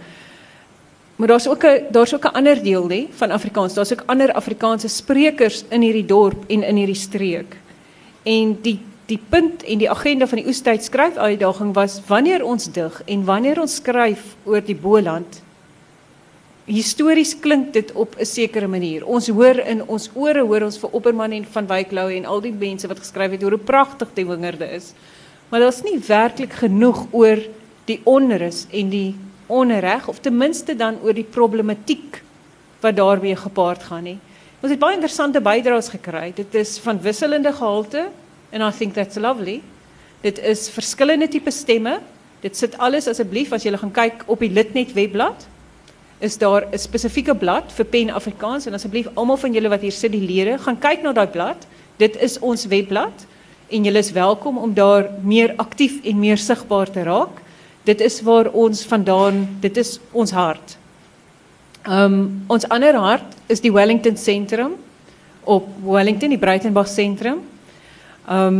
[1.17, 3.73] Maar daar's ook 'n daar's ook 'n ander deel nê van Afrikaans.
[3.73, 7.57] Daar's ook ander Afrikaanse sprekers in hierdie dorp en in hierdie streek.
[8.23, 13.01] En die die punt en die agenda van die oestyd skryfuitdaging was wanneer ons dig
[13.05, 15.41] en wanneer ons skryf oor die Boland
[16.69, 19.05] histories klink dit op 'n sekere manier.
[19.05, 22.41] Ons hoor in ons ore hoor ons vir Opperman en van Wyk Lou en al
[22.41, 24.93] die mense wat geskryf het hoe pragtig die wingerde is.
[25.49, 27.37] Maar daar's nie werklik genoeg oor
[27.85, 29.15] die onrus en die
[29.47, 32.21] onreg of ten minste dan oor die problematiek
[32.81, 34.19] wat daarmee gepaard gaan nie.
[34.61, 36.33] Ons het baie interessante bydraes gekry.
[36.35, 38.09] Dit is van wisselende gehalte
[38.51, 39.61] and I think that's lovely.
[40.21, 41.99] Dit is verskillende tipe stemme.
[42.41, 45.47] Dit sit alles asseblief as jy gaan kyk op die Litnet webblad
[46.19, 49.91] is daar 'n spesifieke blad vir Pen Afrikaans en asseblief almal van julle wat hier
[49.91, 51.67] sit die lede gaan kyk na daai blad.
[51.97, 53.25] Dit is ons webblad
[53.69, 57.41] en julle is welkom om daar meer aktief en meer sigbaar te raak
[57.89, 60.75] dit is waar ons vandaan, dit is ons hart.
[61.87, 64.75] Um ons ander hart is die Wellington Sentrum
[65.49, 67.41] op Wellington, die Breitenberg Sentrum.
[68.29, 68.59] Um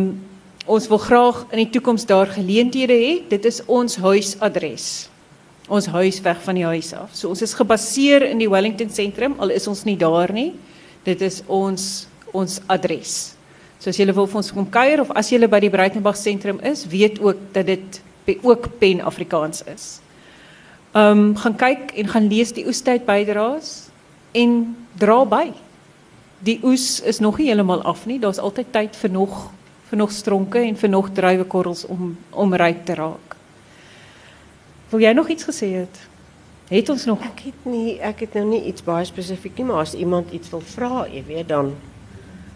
[0.69, 3.13] ons wil graag in die toekoms daar geleenthede hê.
[3.29, 5.09] Dit is ons huisadres.
[5.69, 7.13] Ons huis weg van die huis af.
[7.13, 10.53] So ons is gebaseer in die Wellington Sentrum al is ons nie daar nie.
[11.05, 13.35] Dit is ons ons adres.
[13.79, 16.59] So as jy wil vir ons kom kuier of as jy by die Breitenberg Sentrum
[16.65, 18.01] is, weet ook dat dit
[18.43, 19.99] ook pen Afrikaans is.
[20.93, 23.89] Ehm um, gaan kyk en gaan lees die oestyd bydraes
[24.33, 25.47] en dra by.
[26.45, 28.19] Die oes is nog nie heeltemal af nie.
[28.19, 29.49] Daar's altyd tyd vir nog
[29.89, 33.38] vir nog stronke en vir nog druiwekorrels om om ryk te raak.
[34.89, 36.07] Wil jy nog iets het?
[36.69, 39.81] Het ons nog Ek het nie ek het nou nie iets baie spesifiek nie, maar
[39.85, 41.73] as iemand iets wil vra, jy weet dan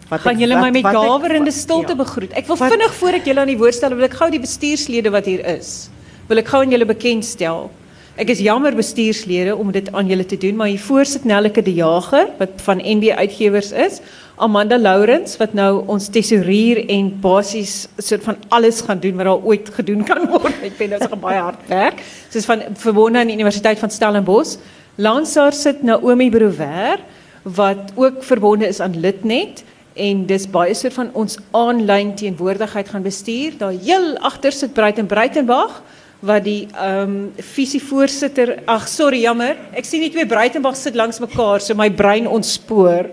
[0.08, 1.96] Wat gaan jullie mij met daverende stilte ja.
[1.96, 2.36] begroet?
[2.36, 4.40] Ik wil wat, vinnig voor ik jullie aan die woord stel, wil ik gou die
[4.40, 5.88] bestuurslede wat hier is.
[6.26, 7.70] Wil ik gou aan jullie bekendstel.
[8.14, 11.62] Ek is jammer bestuurslede om dit aan julle te doen, maar hier voor sit Nelleke
[11.62, 13.98] de Jager wat van NB Uitgewers is,
[14.36, 19.44] Amanda Lourens wat nou ons tesourier en basies soort van alles gaan doen wat daar
[19.46, 20.56] ooit gedoen kan word.
[20.66, 22.00] Ek vind dit is baie hard werk.
[22.32, 24.56] Sy is van verbonde aan die Universiteit van Stellenbosch.
[24.98, 27.02] Lansar sit Naomi Brouwer
[27.44, 29.62] wat ook verbonde is aan Litnet
[29.94, 33.54] en dis baie soort van ons aanlyn teenwoordigheid gaan bestuur.
[33.58, 35.78] Daar heel agter sit Breiten Breitenberg
[36.24, 37.16] wat die ehm um,
[37.54, 38.56] visievoorsitter.
[38.66, 39.58] Ag sorry, jammer.
[39.76, 43.12] Ek sien nie twee Breitenberg sit langs mekaar, so my brein ontspoor.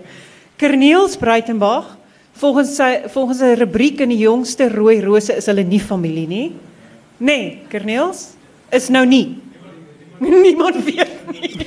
[0.62, 1.96] Kerniels Breitenberg,
[2.38, 6.52] volgens sy volgens 'n rubriek in die jongste rooi rose is hulle nie familie nie.
[7.18, 8.36] Nee, Kerniels
[8.70, 9.42] is nou nie.
[10.46, 11.66] Niemand weet nie.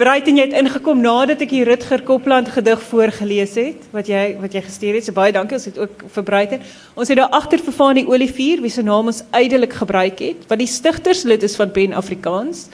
[0.00, 4.52] Breiten, jy het ingekom nadat ek die Rutger Kopland gedig voorgeles het wat jy wat
[4.52, 5.04] jy gestuur het.
[5.04, 5.56] So baie dankie.
[5.56, 6.60] Ons het ook vir Breiten.
[6.94, 10.58] Ons het daar agter vir Fanie Olivier wie se naam ons uitelik gebruik het wat
[10.60, 12.68] die stigterslid is van Pen Afrikaans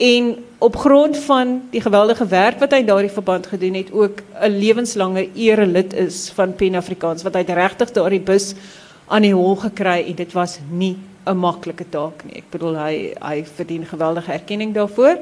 [0.00, 4.56] en op grond van die geweldige werk wat hy daardie verband gedoen het ook 'n
[4.56, 8.54] lewenslange ere lid is van Pen Afrikaans wat hy regtig daardie bus
[9.08, 12.36] aan die hol gekry en dit was nie 'n maklike taak nie.
[12.36, 15.18] Ek bedoel hy hy verdien geweldige erkenning daarvoor.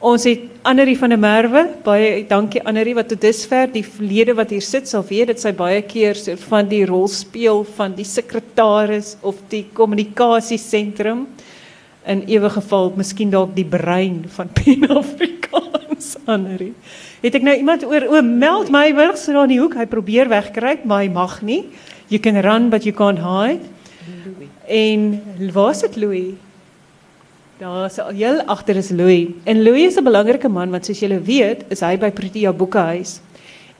[0.00, 4.50] Ons het Annerie van der Merwe, baie dankie Annerie wat tot dusver die lede wat
[4.50, 8.04] hier sit sal weet dat sy baie keer so van die rol speel van die
[8.04, 11.26] sekretaris of die kommunikasiesentrum
[12.06, 16.74] in ewige geval miskien dalk die brein van Pen Afrikaans Annerie.
[17.20, 20.30] Het ek nou iemand oor o meld my wigs daar in die hoek, hy probeer
[20.32, 21.64] wegkry, maar hy mag nie.
[22.08, 23.60] You can run but you can't hide.
[24.70, 26.34] En waar dit Louis?
[27.60, 29.28] Daar is heel agter is Louis.
[29.44, 33.20] En Louis is 'n belangrike man want soos julle weet, is hy by Protea Boekehuis.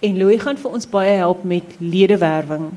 [0.00, 2.70] En Louis gaan vir ons baie help met ledewerwing.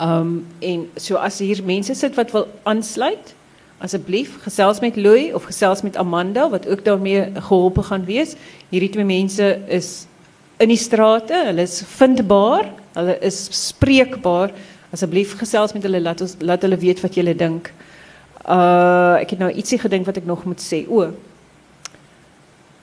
[0.00, 3.34] Um en so as hier mense sit wat wil aansluit,
[3.80, 8.34] asseblief gesels met Louis of gesels met Amanda wat ook daarmee geholpe gaan wees.
[8.68, 10.06] Hierdie twee mense is
[10.60, 14.52] in die strate, hulle is vindbaar, hulle is spreekbaar.
[14.92, 17.72] Asseblief gesels met hulle laat ons laat hulle wat julle dink.
[18.44, 20.84] Uh het nou ietsie gedink wat ek nog moet sê.
[20.88, 21.08] O.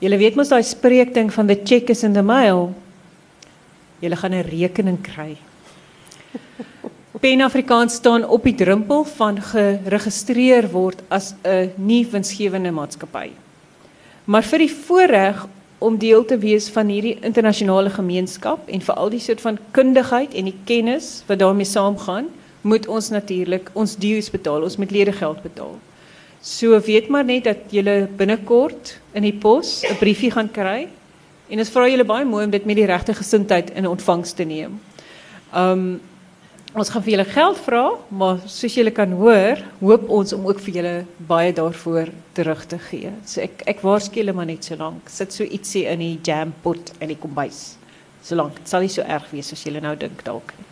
[0.02, 0.62] Julle weet mos daai
[1.30, 2.74] van the check is in the mail.
[4.00, 5.36] Julle gaan 'n rekening kry.
[7.20, 13.30] Pan-Afrikaans staan op die drempel van geregistreer word as 'n nie winsgewende maatskappy.
[14.24, 15.46] Maar vir die voorreg
[15.78, 20.34] om deel te wees van hierdie internasionale gemeenskap en vir al die soort van kundigheid
[20.34, 22.26] en die kennis wat daarmee saamgaan,
[22.60, 25.78] moet ons natuurlik ons dues betaal, ons moet ledegeld betaal.
[26.40, 30.88] So weet maar net dat julle binnekort in die pos 'n briefie gaan kry
[31.48, 34.44] en ons vra julle baie mooi om dit met die regte gesindheid in ontvangs te
[34.44, 34.80] neem.
[35.54, 36.00] Um
[36.82, 37.82] ons gaan vir julle geld vra,
[38.20, 40.94] maar soos julle kan hoor, hoop ons om ook vir julle
[41.30, 43.12] baie daarvoor terug te gee.
[43.24, 45.08] So ek ek waarsku julle maar net so lank.
[45.10, 47.78] Sit so ietsie in die jam pot in die kombuis.
[48.22, 48.60] So lank.
[48.60, 50.68] Dit sal nie so erg wees as julle nou dink dalk nie.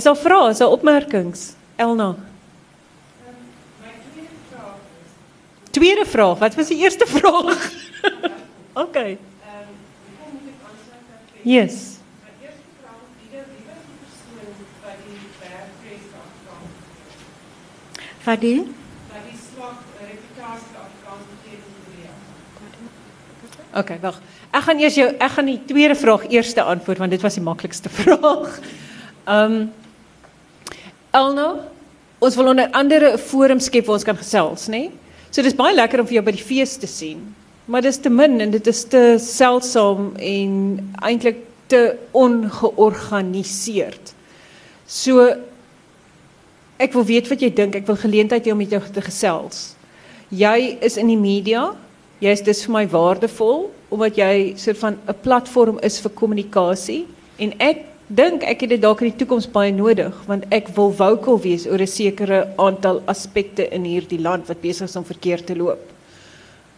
[0.00, 1.50] Is daar vrae, is daar opmerkings?
[1.76, 2.14] Elna.
[5.70, 6.38] Tweede vraag.
[6.38, 7.70] Wat was die eerste vraag?
[8.86, 9.18] okay.
[11.42, 11.99] Yes.
[18.20, 18.68] Fadil?
[23.74, 24.20] Oké, wacht.
[24.52, 27.42] Ik ga eers jou ek gaan die tweede vraag eers antwoord want dit was die
[27.42, 28.58] maklikste vraag.
[29.24, 29.72] Ehm um,
[31.10, 31.54] Elna,
[32.18, 34.70] ons wil onder andere 'n forum skep waar ons kan gesels, nê?
[34.70, 34.90] Nee?
[35.30, 37.34] So dis baie lekker om vir jou by die fees te sien.
[37.64, 44.14] Maar dis te min en dit is te seldsaam en eintlik te ongeorganiseerd.
[44.86, 45.36] So
[46.80, 47.76] ek wil weet wat jy dink.
[47.76, 49.74] Ek wil geleentheid hê om met jou te gesels.
[50.30, 51.70] Jy is in die media.
[52.22, 57.06] Jy is dus vir my waardevol omdat jy soort van 'n platform is vir kommunikasie
[57.38, 60.92] en ek dink ek het dit dalk in die toekoms baie nodig want ek wil
[60.92, 65.46] vocal wees oor 'n sekere aantal aspekte in hierdie land wat besig is om verkeerd
[65.46, 65.82] te loop.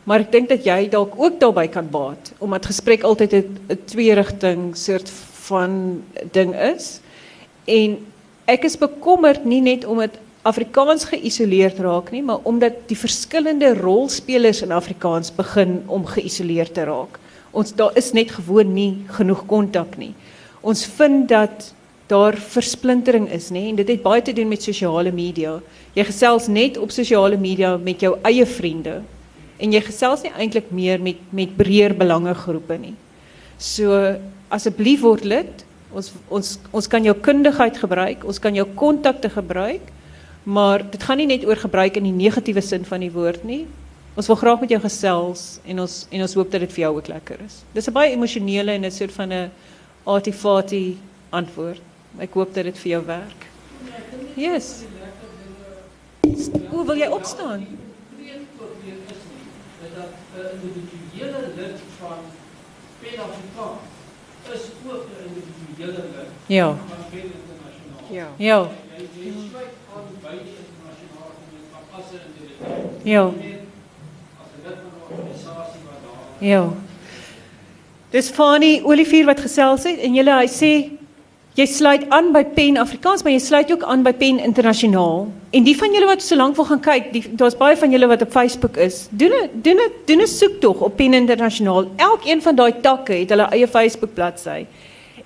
[0.05, 4.15] Maar ek dink dat jy dalk ook daarbey kan baat omdat gesprek altyd 'n twee
[4.15, 5.11] rigting soort
[5.49, 7.01] van ding is.
[7.67, 7.99] En
[8.53, 14.65] ek is bekommerd nie net omdat Afrikaans geïsoleerd raak nie, maar omdat die verskillende rolspelers
[14.67, 17.21] in Afrikaans begin om geïsoleerd te raak.
[17.55, 20.13] Ons daar is net gewoon nie genoeg kontak nie.
[20.67, 21.71] Ons vind dat
[22.11, 25.57] daar versplintering is, nê, en dit het baie te doen met sosiale media.
[25.95, 29.01] Jy gesels net op sosiale media met jou eie vriende
[29.63, 32.97] en jy gesels nie eintlik meer met met breër belangegroepe nie.
[33.63, 33.95] So
[34.51, 35.63] asseblief word lid
[35.93, 39.91] Ons ons ons kan jou kundigheid gebruik, ons kan jou kontakte gebruik,
[40.45, 43.67] maar dit gaan nie net oor gebruik in die negatiewe sin van die woord nie.
[44.17, 46.97] Ons wil graag met jou gesels en ons en ons hoop dat dit vir jou
[46.97, 47.63] ook lekker is.
[47.75, 49.51] Dis 'n baie emosionele en 'n soort van 'n
[50.05, 50.99] artifati
[51.31, 51.81] antwoord.
[52.19, 53.47] Ek hoop dat dit vir jou werk.
[54.37, 54.85] Yes.
[56.71, 57.67] Hoe wil jy opstaan?
[59.95, 62.19] dat 'n individuele lid van
[64.55, 66.67] is ook 'n individuele lid ja.
[66.67, 66.79] van
[67.11, 68.03] PEN internasionaal.
[68.11, 68.27] Ja.
[68.37, 68.61] Ja.
[68.99, 73.11] Jy sluit aan by die internasionale gemeenskap as 'n individu.
[73.15, 73.25] Ja.
[74.43, 76.65] As 'n lid van 'n organisasie wat daar Ja.
[78.11, 81.02] Dis Fanny Olivier wat gesels het en julle hy sê
[81.59, 85.27] jy sluit aan by Pen Afrikaans, maar jy sluit ook aan by Pen Internasionaal.
[85.53, 88.25] En die van julle wat so lank wil gaan kyk, daar's baie van julle wat
[88.25, 89.07] op Facebook is.
[89.11, 91.91] Doen 'n doen 'n doen 'n soek tog op Pen Internasionaal.
[91.97, 94.67] Elkeen van daai takke het hulle eie Facebook bladsy.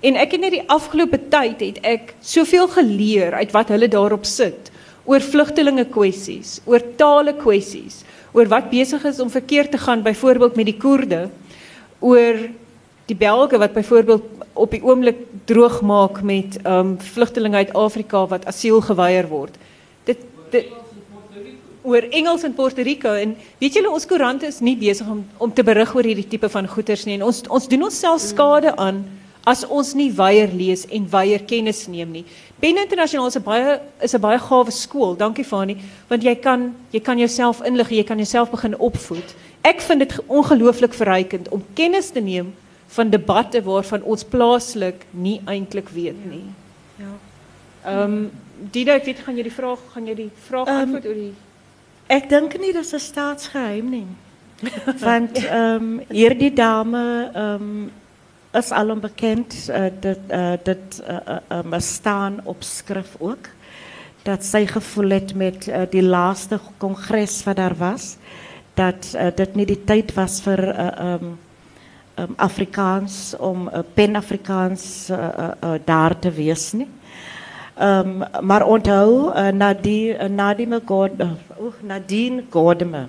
[0.01, 4.25] En ek het net die afgelope tyd het ek soveel geleer uit wat hulle daarop
[4.25, 4.71] sit
[5.05, 10.55] oor vlugtelinge kwessies, oor tale kwessies, oor wat besig is om verkeerd te gaan byvoorbeeld
[10.55, 11.29] met die Koerde,
[11.99, 12.49] oor
[13.07, 18.45] die Belge wat byvoorbeeld op die oomblik droog maak met um vlugtelinge uit Afrika wat
[18.45, 19.55] asiel geweier word.
[20.03, 20.65] Dit dit
[21.87, 25.53] oor Engels in Puerto Rico en weet julle ons koerante is nie besig om om
[25.53, 29.05] te berig oor hierdie tipe van goeters nie en ons ons doen onsself skade aan
[29.47, 32.25] as ons nie weier lees en weier kennis neem nie.
[32.59, 35.15] Pen Internasionaal is 'n baie is 'n baie gawe skool.
[35.15, 35.77] Dankie Fani,
[36.09, 39.35] want jy kan jy kan jouself inlig, jy kan jouself begin opvoed.
[39.63, 42.53] Ek vind dit ongelooflik verrykend om kennis te neem
[42.87, 46.45] van debatte waarvan ons plaaslik nie eintlik weet nie.
[46.97, 47.13] Ja.
[47.85, 51.05] Ehm um, Dida, ek weet gaan jy die vraag gaan jy die vraag Ehm, antwoord
[51.05, 51.33] oor die
[52.07, 54.07] Ek dink nie dis 'n staatsgeheim nie.
[55.07, 57.91] Want ehm um, hierdie dame ehm um,
[58.57, 61.19] is al onbekend uh, dit uh, dit uh,
[61.51, 63.49] uh, um, staan op skrif ook
[64.23, 68.15] dat sy gevoel het met uh, die laaste kongres wat daar was
[68.73, 71.37] dat uh, dit nie die tyd was vir uh, um,
[72.17, 76.87] um, Afrikaans om uh, Pan-Afrikaans uh, uh, uh, daar te wees nie.
[77.81, 81.31] Um, maar onthou, uh, Nadine, Nadine, God, uh,
[81.81, 83.07] Nadine Godeme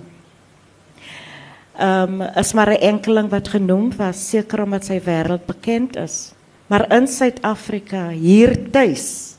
[1.79, 6.31] um, is maar een enkeling wat genoemd was, zeker omdat zij wereldbekend is.
[6.67, 9.33] Maar in Zuid-Afrika, hier thuis,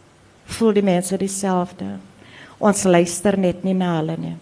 [0.45, 1.85] voel die mense dieselfde.
[2.59, 4.37] Ons luister net nie na hulle nie.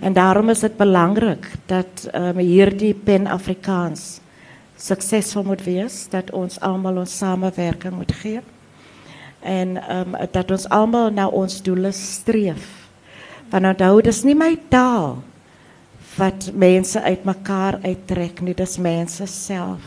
[0.00, 4.20] En daarom is het belangrijk dat um, hierdie pen Afrikaans
[4.76, 8.42] succesvol moet wees, dat ons allemaal ons samenwerking moet geven.
[9.40, 12.88] En um, dat ons allemaal naar ons doelen streef.
[13.50, 15.22] Want onthou, is niet mijn taal
[16.14, 19.80] wat mensen uit elkaar uittrekken, dit is mensen zelf.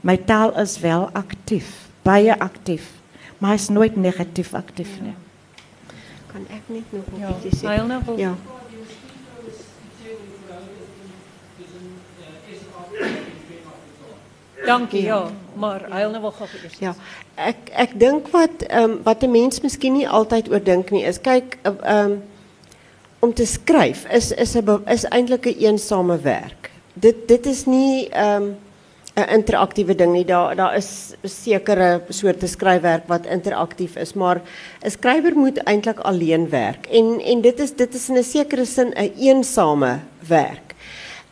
[0.00, 2.90] Mijn taal is wel actief, baie actief,
[3.38, 4.88] maar is nooit negatief actief.
[5.00, 5.14] Nie.
[6.26, 7.64] Kan ek net nog 'n Ja, bietjie sê?
[7.66, 8.34] Heilna wil- Ja.
[14.66, 15.30] Dankie, ja.
[15.54, 16.78] Maar Heilne wil graag eers.
[16.78, 16.94] Ja,
[17.34, 21.58] ek ek dink wat ehm wat 'n mens miskien nie altyd oordink nie is kyk
[21.64, 22.20] ehm
[23.20, 26.70] om te skryf is is 'n is eintlik 'n eensame werk.
[26.94, 28.54] Dit dit is nie ehm
[29.16, 30.24] 'n interaktiewe ding nie.
[30.24, 34.40] Daar daar is sekere soorte skryfwerk wat interaktief is, maar
[34.84, 36.86] 'n skrywer moet eintlik alleen werk.
[36.86, 39.98] En en dit is dit is in 'n sekere sin 'n een eensame
[40.28, 40.69] werk.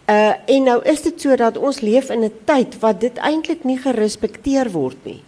[0.09, 3.65] Uh en nou is dit so dat ons leef in 'n tyd wat dit eintlik
[3.65, 5.23] nie gerespekteer word nie.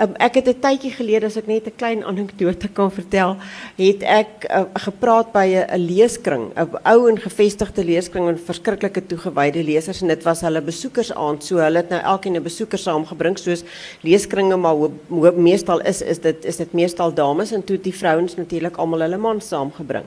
[0.00, 3.36] Um, ek het 'n tydjie gelede as ek net 'n klein anekdote kan vertel,
[3.76, 9.64] het ek uh, gepraat by 'n leeskring, 'n ou en gevestigde leeskring en verskriklike toegewyde
[9.64, 11.44] lesers en dit was hulle besoekersaand.
[11.44, 13.62] So hulle het nou elkeen 'n besoeker saamgebring soos
[14.00, 18.36] leeskringe maar hoop, meestal is is dit is dit meestal dames en toe die vrouens
[18.36, 20.04] natuurlik almal hulle mans saamgebring.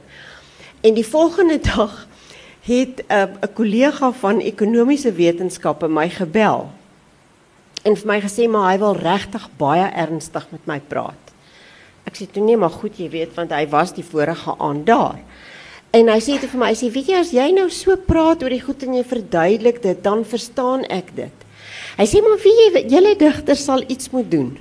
[0.81, 2.07] En die volgende dag
[2.63, 6.69] het 'n uh, kollega van ekonomiese wetenskappe my gebel
[7.83, 11.19] en vir my gesê maar hy wil regtig baie ernstig met my praat.
[12.07, 15.19] Ek sê toe nee, maar goed, jy weet want hy was die vorige aand daar.
[15.91, 18.43] En hy sê toe vir my, hy sê weet jy as jy nou so praat
[18.43, 21.35] oor die goed en jy verduidelik dit, dan verstaan ek dit.
[21.97, 24.57] Hy sê maar wie jy julle digters sal iets moet doen.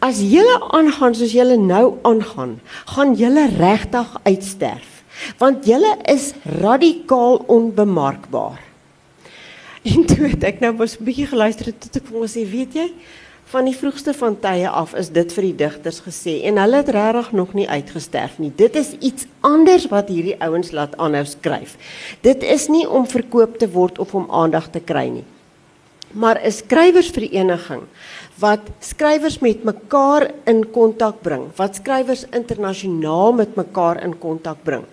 [0.00, 4.95] As julle aangaan soos julle nou aangaan, gaan julle regtig uitsterf
[5.38, 8.62] want julle is radikaal onbemarkbaar.
[9.94, 12.42] En toe het ek nou mos 'n bietjie geluister en toe ek vir hom gesê,
[12.50, 12.88] weet jy,
[13.46, 16.90] van die vroegste van tye af is dit vir die digters gesê en hulle het
[16.90, 18.50] regtig nog nie uitgesterf nie.
[18.50, 21.76] Dit is iets anders wat hierdie ouens laat aanhou skryf.
[22.26, 25.24] Dit is nie om verkoop te word of om aandag te kry nie.
[26.12, 27.82] Maar 'n skrywersvereniging
[28.40, 34.84] wat skrywers met mekaar in kontak bring, wat skrywers internasionaal met mekaar in kontak bring,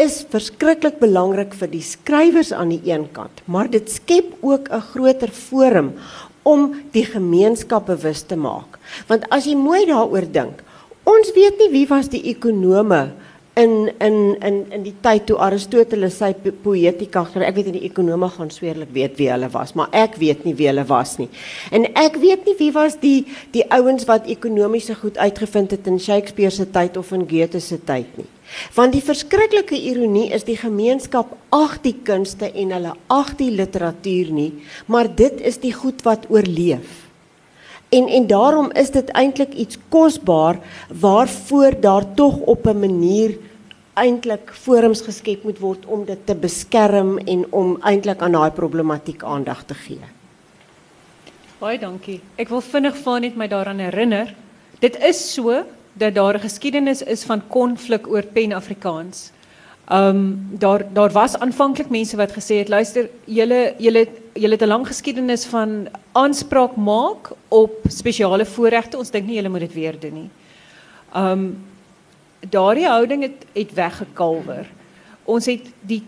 [0.00, 4.80] is verskriklik belangrik vir die skrywers aan die een kant, maar dit skep ook 'n
[4.92, 5.94] groter forum
[6.42, 8.78] om die gemeenskap bewus te maak.
[9.08, 10.62] Want as jy mooi daaroor dink,
[11.04, 13.12] ons weet nie wie was die ekonome
[13.56, 17.46] in in in in die tyd toe Aristoteles sy po- poetika geskryf.
[17.46, 20.54] Ek weet nie die ekonome gaan sweerlik weet wie hulle was, maar ek weet nie
[20.58, 21.28] wie hulle was nie.
[21.70, 26.00] En ek weet nie wie was die die ouens wat ekonomiese goed uitgevind het in
[26.00, 28.26] Shakespeare se tyd of in Goethe se tyd nie.
[28.74, 34.34] Want die verskriklike ironie is die gemeenskap ag die kunste en hulle ag die literatuur
[34.34, 34.52] nie,
[34.86, 37.03] maar dit is die goed wat oorleef.
[37.88, 40.58] En en daarom is dit eintlik iets kosbaar
[41.00, 43.38] waarvoor daar tog op 'n manier
[43.94, 49.22] eintlik forums geskep moet word om dit te beskerm en om eintlik aan daai problematiek
[49.22, 50.00] aandag te gee.
[51.58, 52.20] Baie dankie.
[52.36, 54.34] Ek wil vinnig van net my daaraan herinner.
[54.82, 55.62] Dit is so
[55.92, 59.30] dat daar 'n geskiedenis is van konflik oor Pen-Afrikaans.
[59.92, 64.66] Um daar daar was aanvanklik mense wat gesê het luister julle julle julle het 'n
[64.66, 68.96] lang geskiedenis van aanspraak maak op spesiale voorregte.
[68.96, 70.30] Ons dink nie julle moet dit weer doen nie.
[71.14, 71.64] Um
[72.50, 74.66] daardie houding het het weggekalwer.
[75.24, 76.02] Ons het die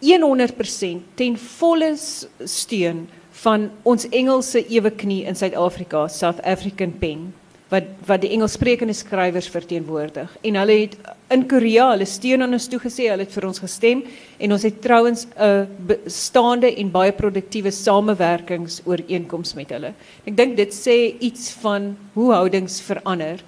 [0.00, 1.96] 100% ten volle
[2.44, 7.34] steun van ons Engelse ewe knie in Suid-Afrika, South African Pen
[7.68, 10.32] wat wat die Engelssprekende skrywers verteenwoordig.
[10.40, 10.96] En hulle het
[11.34, 14.02] in Korea hulle steun aan ons toegesê, hulle het vir ons gestem
[14.40, 19.92] en ons het trouens 'n bestaande en baie produktiewe samewerkingsooreenkoms met hulle.
[20.24, 23.44] Ek dink dit sê iets van hoe houdings verander.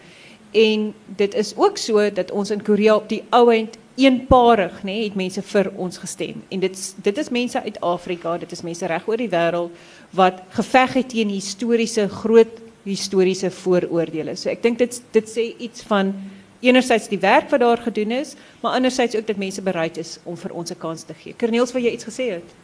[0.53, 4.85] En dit is ook so dat ons in Korea op die ou end eenparig nê
[4.85, 6.43] nee, het mense vir ons gestem.
[6.49, 9.71] En dit dit is mense uit Afrika, dit is mense reg oor die wêreld
[10.11, 14.37] wat geveg het teen historiese groot historiese vooroordele.
[14.37, 15.29] So ek dink dit dit
[15.59, 16.15] iets van
[16.61, 20.37] enerzijds die werk wat daar gedoen is, maar anderzijds ook dat mense bereid is om
[20.37, 21.35] vir ons 'n kans te gee.
[21.37, 22.55] Corneels, wil jy iets het?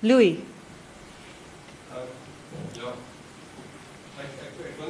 [0.00, 0.36] Louis.
[2.72, 2.92] Ja.
[4.18, 4.88] Ek ek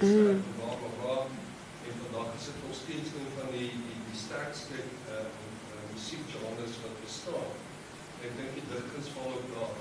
[0.00, 1.16] gaan uitsterf en bla bla bla.
[1.86, 4.76] En vandag is dit nog steeds een van die die, die sterkste
[5.14, 5.28] uh,
[5.72, 7.50] uh, musiekgenres wat bestaan.
[8.26, 9.76] Ek dink die digkuns val ook daar.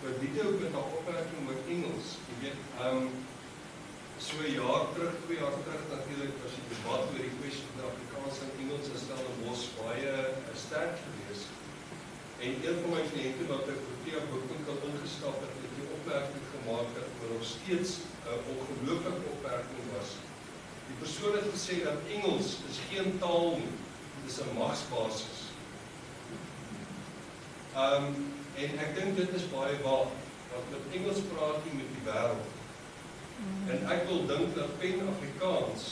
[0.00, 3.08] Maar video met 'n opmerking oor Engels, jy weet, ehm um,
[4.26, 7.88] so 'n jaar terug, twee jaar terug natuurlik was die debat oor die kwessie van
[7.90, 10.14] Afrikaans en Engels is stel 'n mos baie
[10.64, 11.48] sterk geweest.
[12.44, 16.44] En een van my kliënte wat ek vir Tia Boekwinkel ingestap het, het die opmerking
[16.54, 20.10] gemaak dat er nog steeds 'n uh, ongelooflike opmerking was.
[20.88, 23.72] Die persoon het gesê dat Engels is geen taal nie,
[24.16, 25.38] dit is 'n magsbasis.
[27.82, 30.08] Ehm um, en ek dink dit is baie waar,
[30.52, 32.46] want met Engels praat jy met die wêreld.
[33.72, 35.82] En ek wil dink dat pen Afrikaans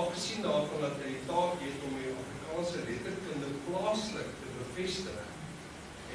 [0.00, 5.20] afgesien daarvan dat hy die taak het om die Afrikaanse letterkunde plaaslik te bevestig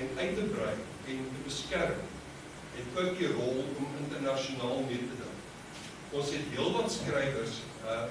[0.02, 0.76] en uit te brei
[1.14, 2.00] en te beskerm
[2.80, 5.38] het ook die rol om internasionaal mee te ding.
[6.18, 8.04] Ons het heelwat skrywers uh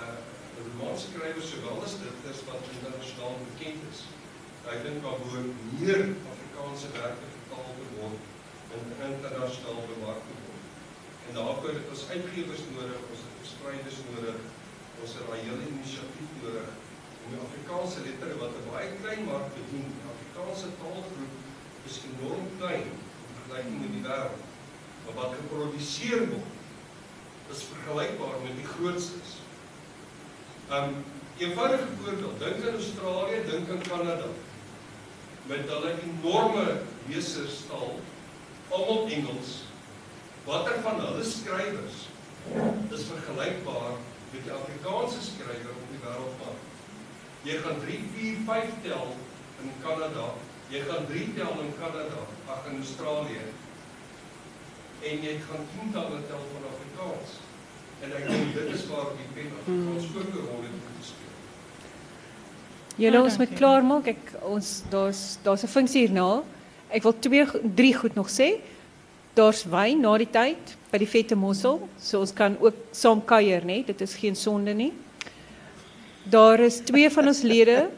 [0.00, 0.16] uh
[0.64, 4.00] Romaanse skrywers sowel as digters wat internasionaal bekend is.
[4.70, 6.02] Ek dink daar behoort meer
[6.32, 8.22] Afrikaanse werke vertaal te word
[8.76, 10.68] en internasionaal bemark te word.
[11.26, 14.38] En daarvoor het ons uitgewers nodig, ons het verspreiders nodig,
[15.02, 16.70] ons het daai hele inisiatief nodig
[17.24, 21.34] om die Afrikaanse lettere wat 'n baie klein mark bedien, die Afrikaanse taalgroep
[21.90, 23.13] is enorm klein in
[23.54, 24.42] vergelyking met die wêreld.
[25.04, 29.36] Maar wat geproduseer word is vergelykbaar met die grootstes.
[30.72, 31.04] Um
[31.38, 34.30] eenvoudige voorbeeld, dink aan Australië, dink aan Kanada.
[35.46, 38.00] Met hulle enorme leserstal,
[38.70, 39.52] almal Engels.
[40.44, 42.08] Watter van hulle skrywers
[42.94, 43.98] is vergelykbaar
[44.32, 46.64] met die Afrikaanse skrywer op die wêreldmark?
[47.44, 49.14] Jy gaan 3, 4, 5 tel
[49.60, 50.32] in Kanada,
[50.72, 53.44] jy gaan 3 tel in Kanada, ag in Australië.
[55.04, 57.38] En jy gaan tientalle tel van Afrikaans.
[58.04, 61.34] En ek dink dit is waar die pen Afrikaans ook 'n rol het moet speel.
[62.96, 64.06] Julle Ah, ons moet klaarmaak.
[64.06, 66.42] Ek ons daar's daar's 'n funksie hierna.
[66.88, 68.60] Ek wil twee drie goed nog sê.
[69.34, 73.64] Daar's wyn na die tyd by die Vette Mossel, so ons kan ook saam kuier,
[73.64, 73.84] nê?
[73.84, 74.92] Dit is geen sonde nie.
[76.22, 77.90] Daar is twee van ons lede.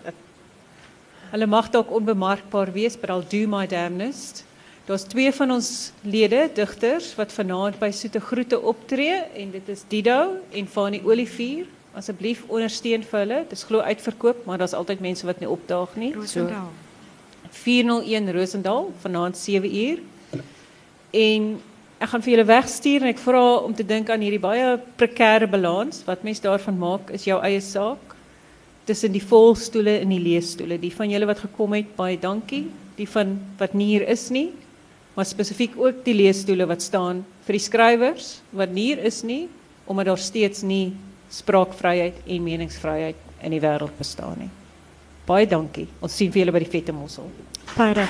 [1.31, 4.45] Hulle mag dalk onbemarkbaar wees, but I'll do my damnedest.
[4.87, 9.83] Daar's twee van ons lede, digters wat vanaand by Soete Groete optree en dit is
[9.91, 11.67] Dido en Fanie Olivier.
[11.97, 13.41] Asseblief ondersteun vir hulle.
[13.49, 16.13] Dit is glo uitverkoop, maar daar's altyd mense wat nie opdaag nie.
[16.15, 16.71] Roosendaal.
[17.51, 20.03] 401 Rosendal vanaand 7 uur.
[21.11, 21.49] En
[21.99, 25.51] ek gaan vir julle wegstuur en ek vra om te dink aan hierdie baie prekêre
[25.51, 26.05] balans.
[26.07, 28.16] Wat mens daarvan maak is jou eie saak.
[28.87, 30.79] Tussen die volstoele en die leesstoele.
[30.79, 32.67] Die van julle wat gekom het, baie dankie.
[32.97, 34.51] Die van wat nie hier is nie,
[35.17, 39.47] maar spesifiek ook die leesstoele wat staan vir die skrywers wat nie hier is nie,
[39.87, 40.95] omdat daar steeds nie
[41.33, 44.53] spraakvryheid en meningsvryheid in die wêreld bestaan nie.
[45.27, 45.89] Baie dankie.
[46.01, 47.33] Ons sien vir julle by die Vette Mossel.
[47.77, 48.07] Baie.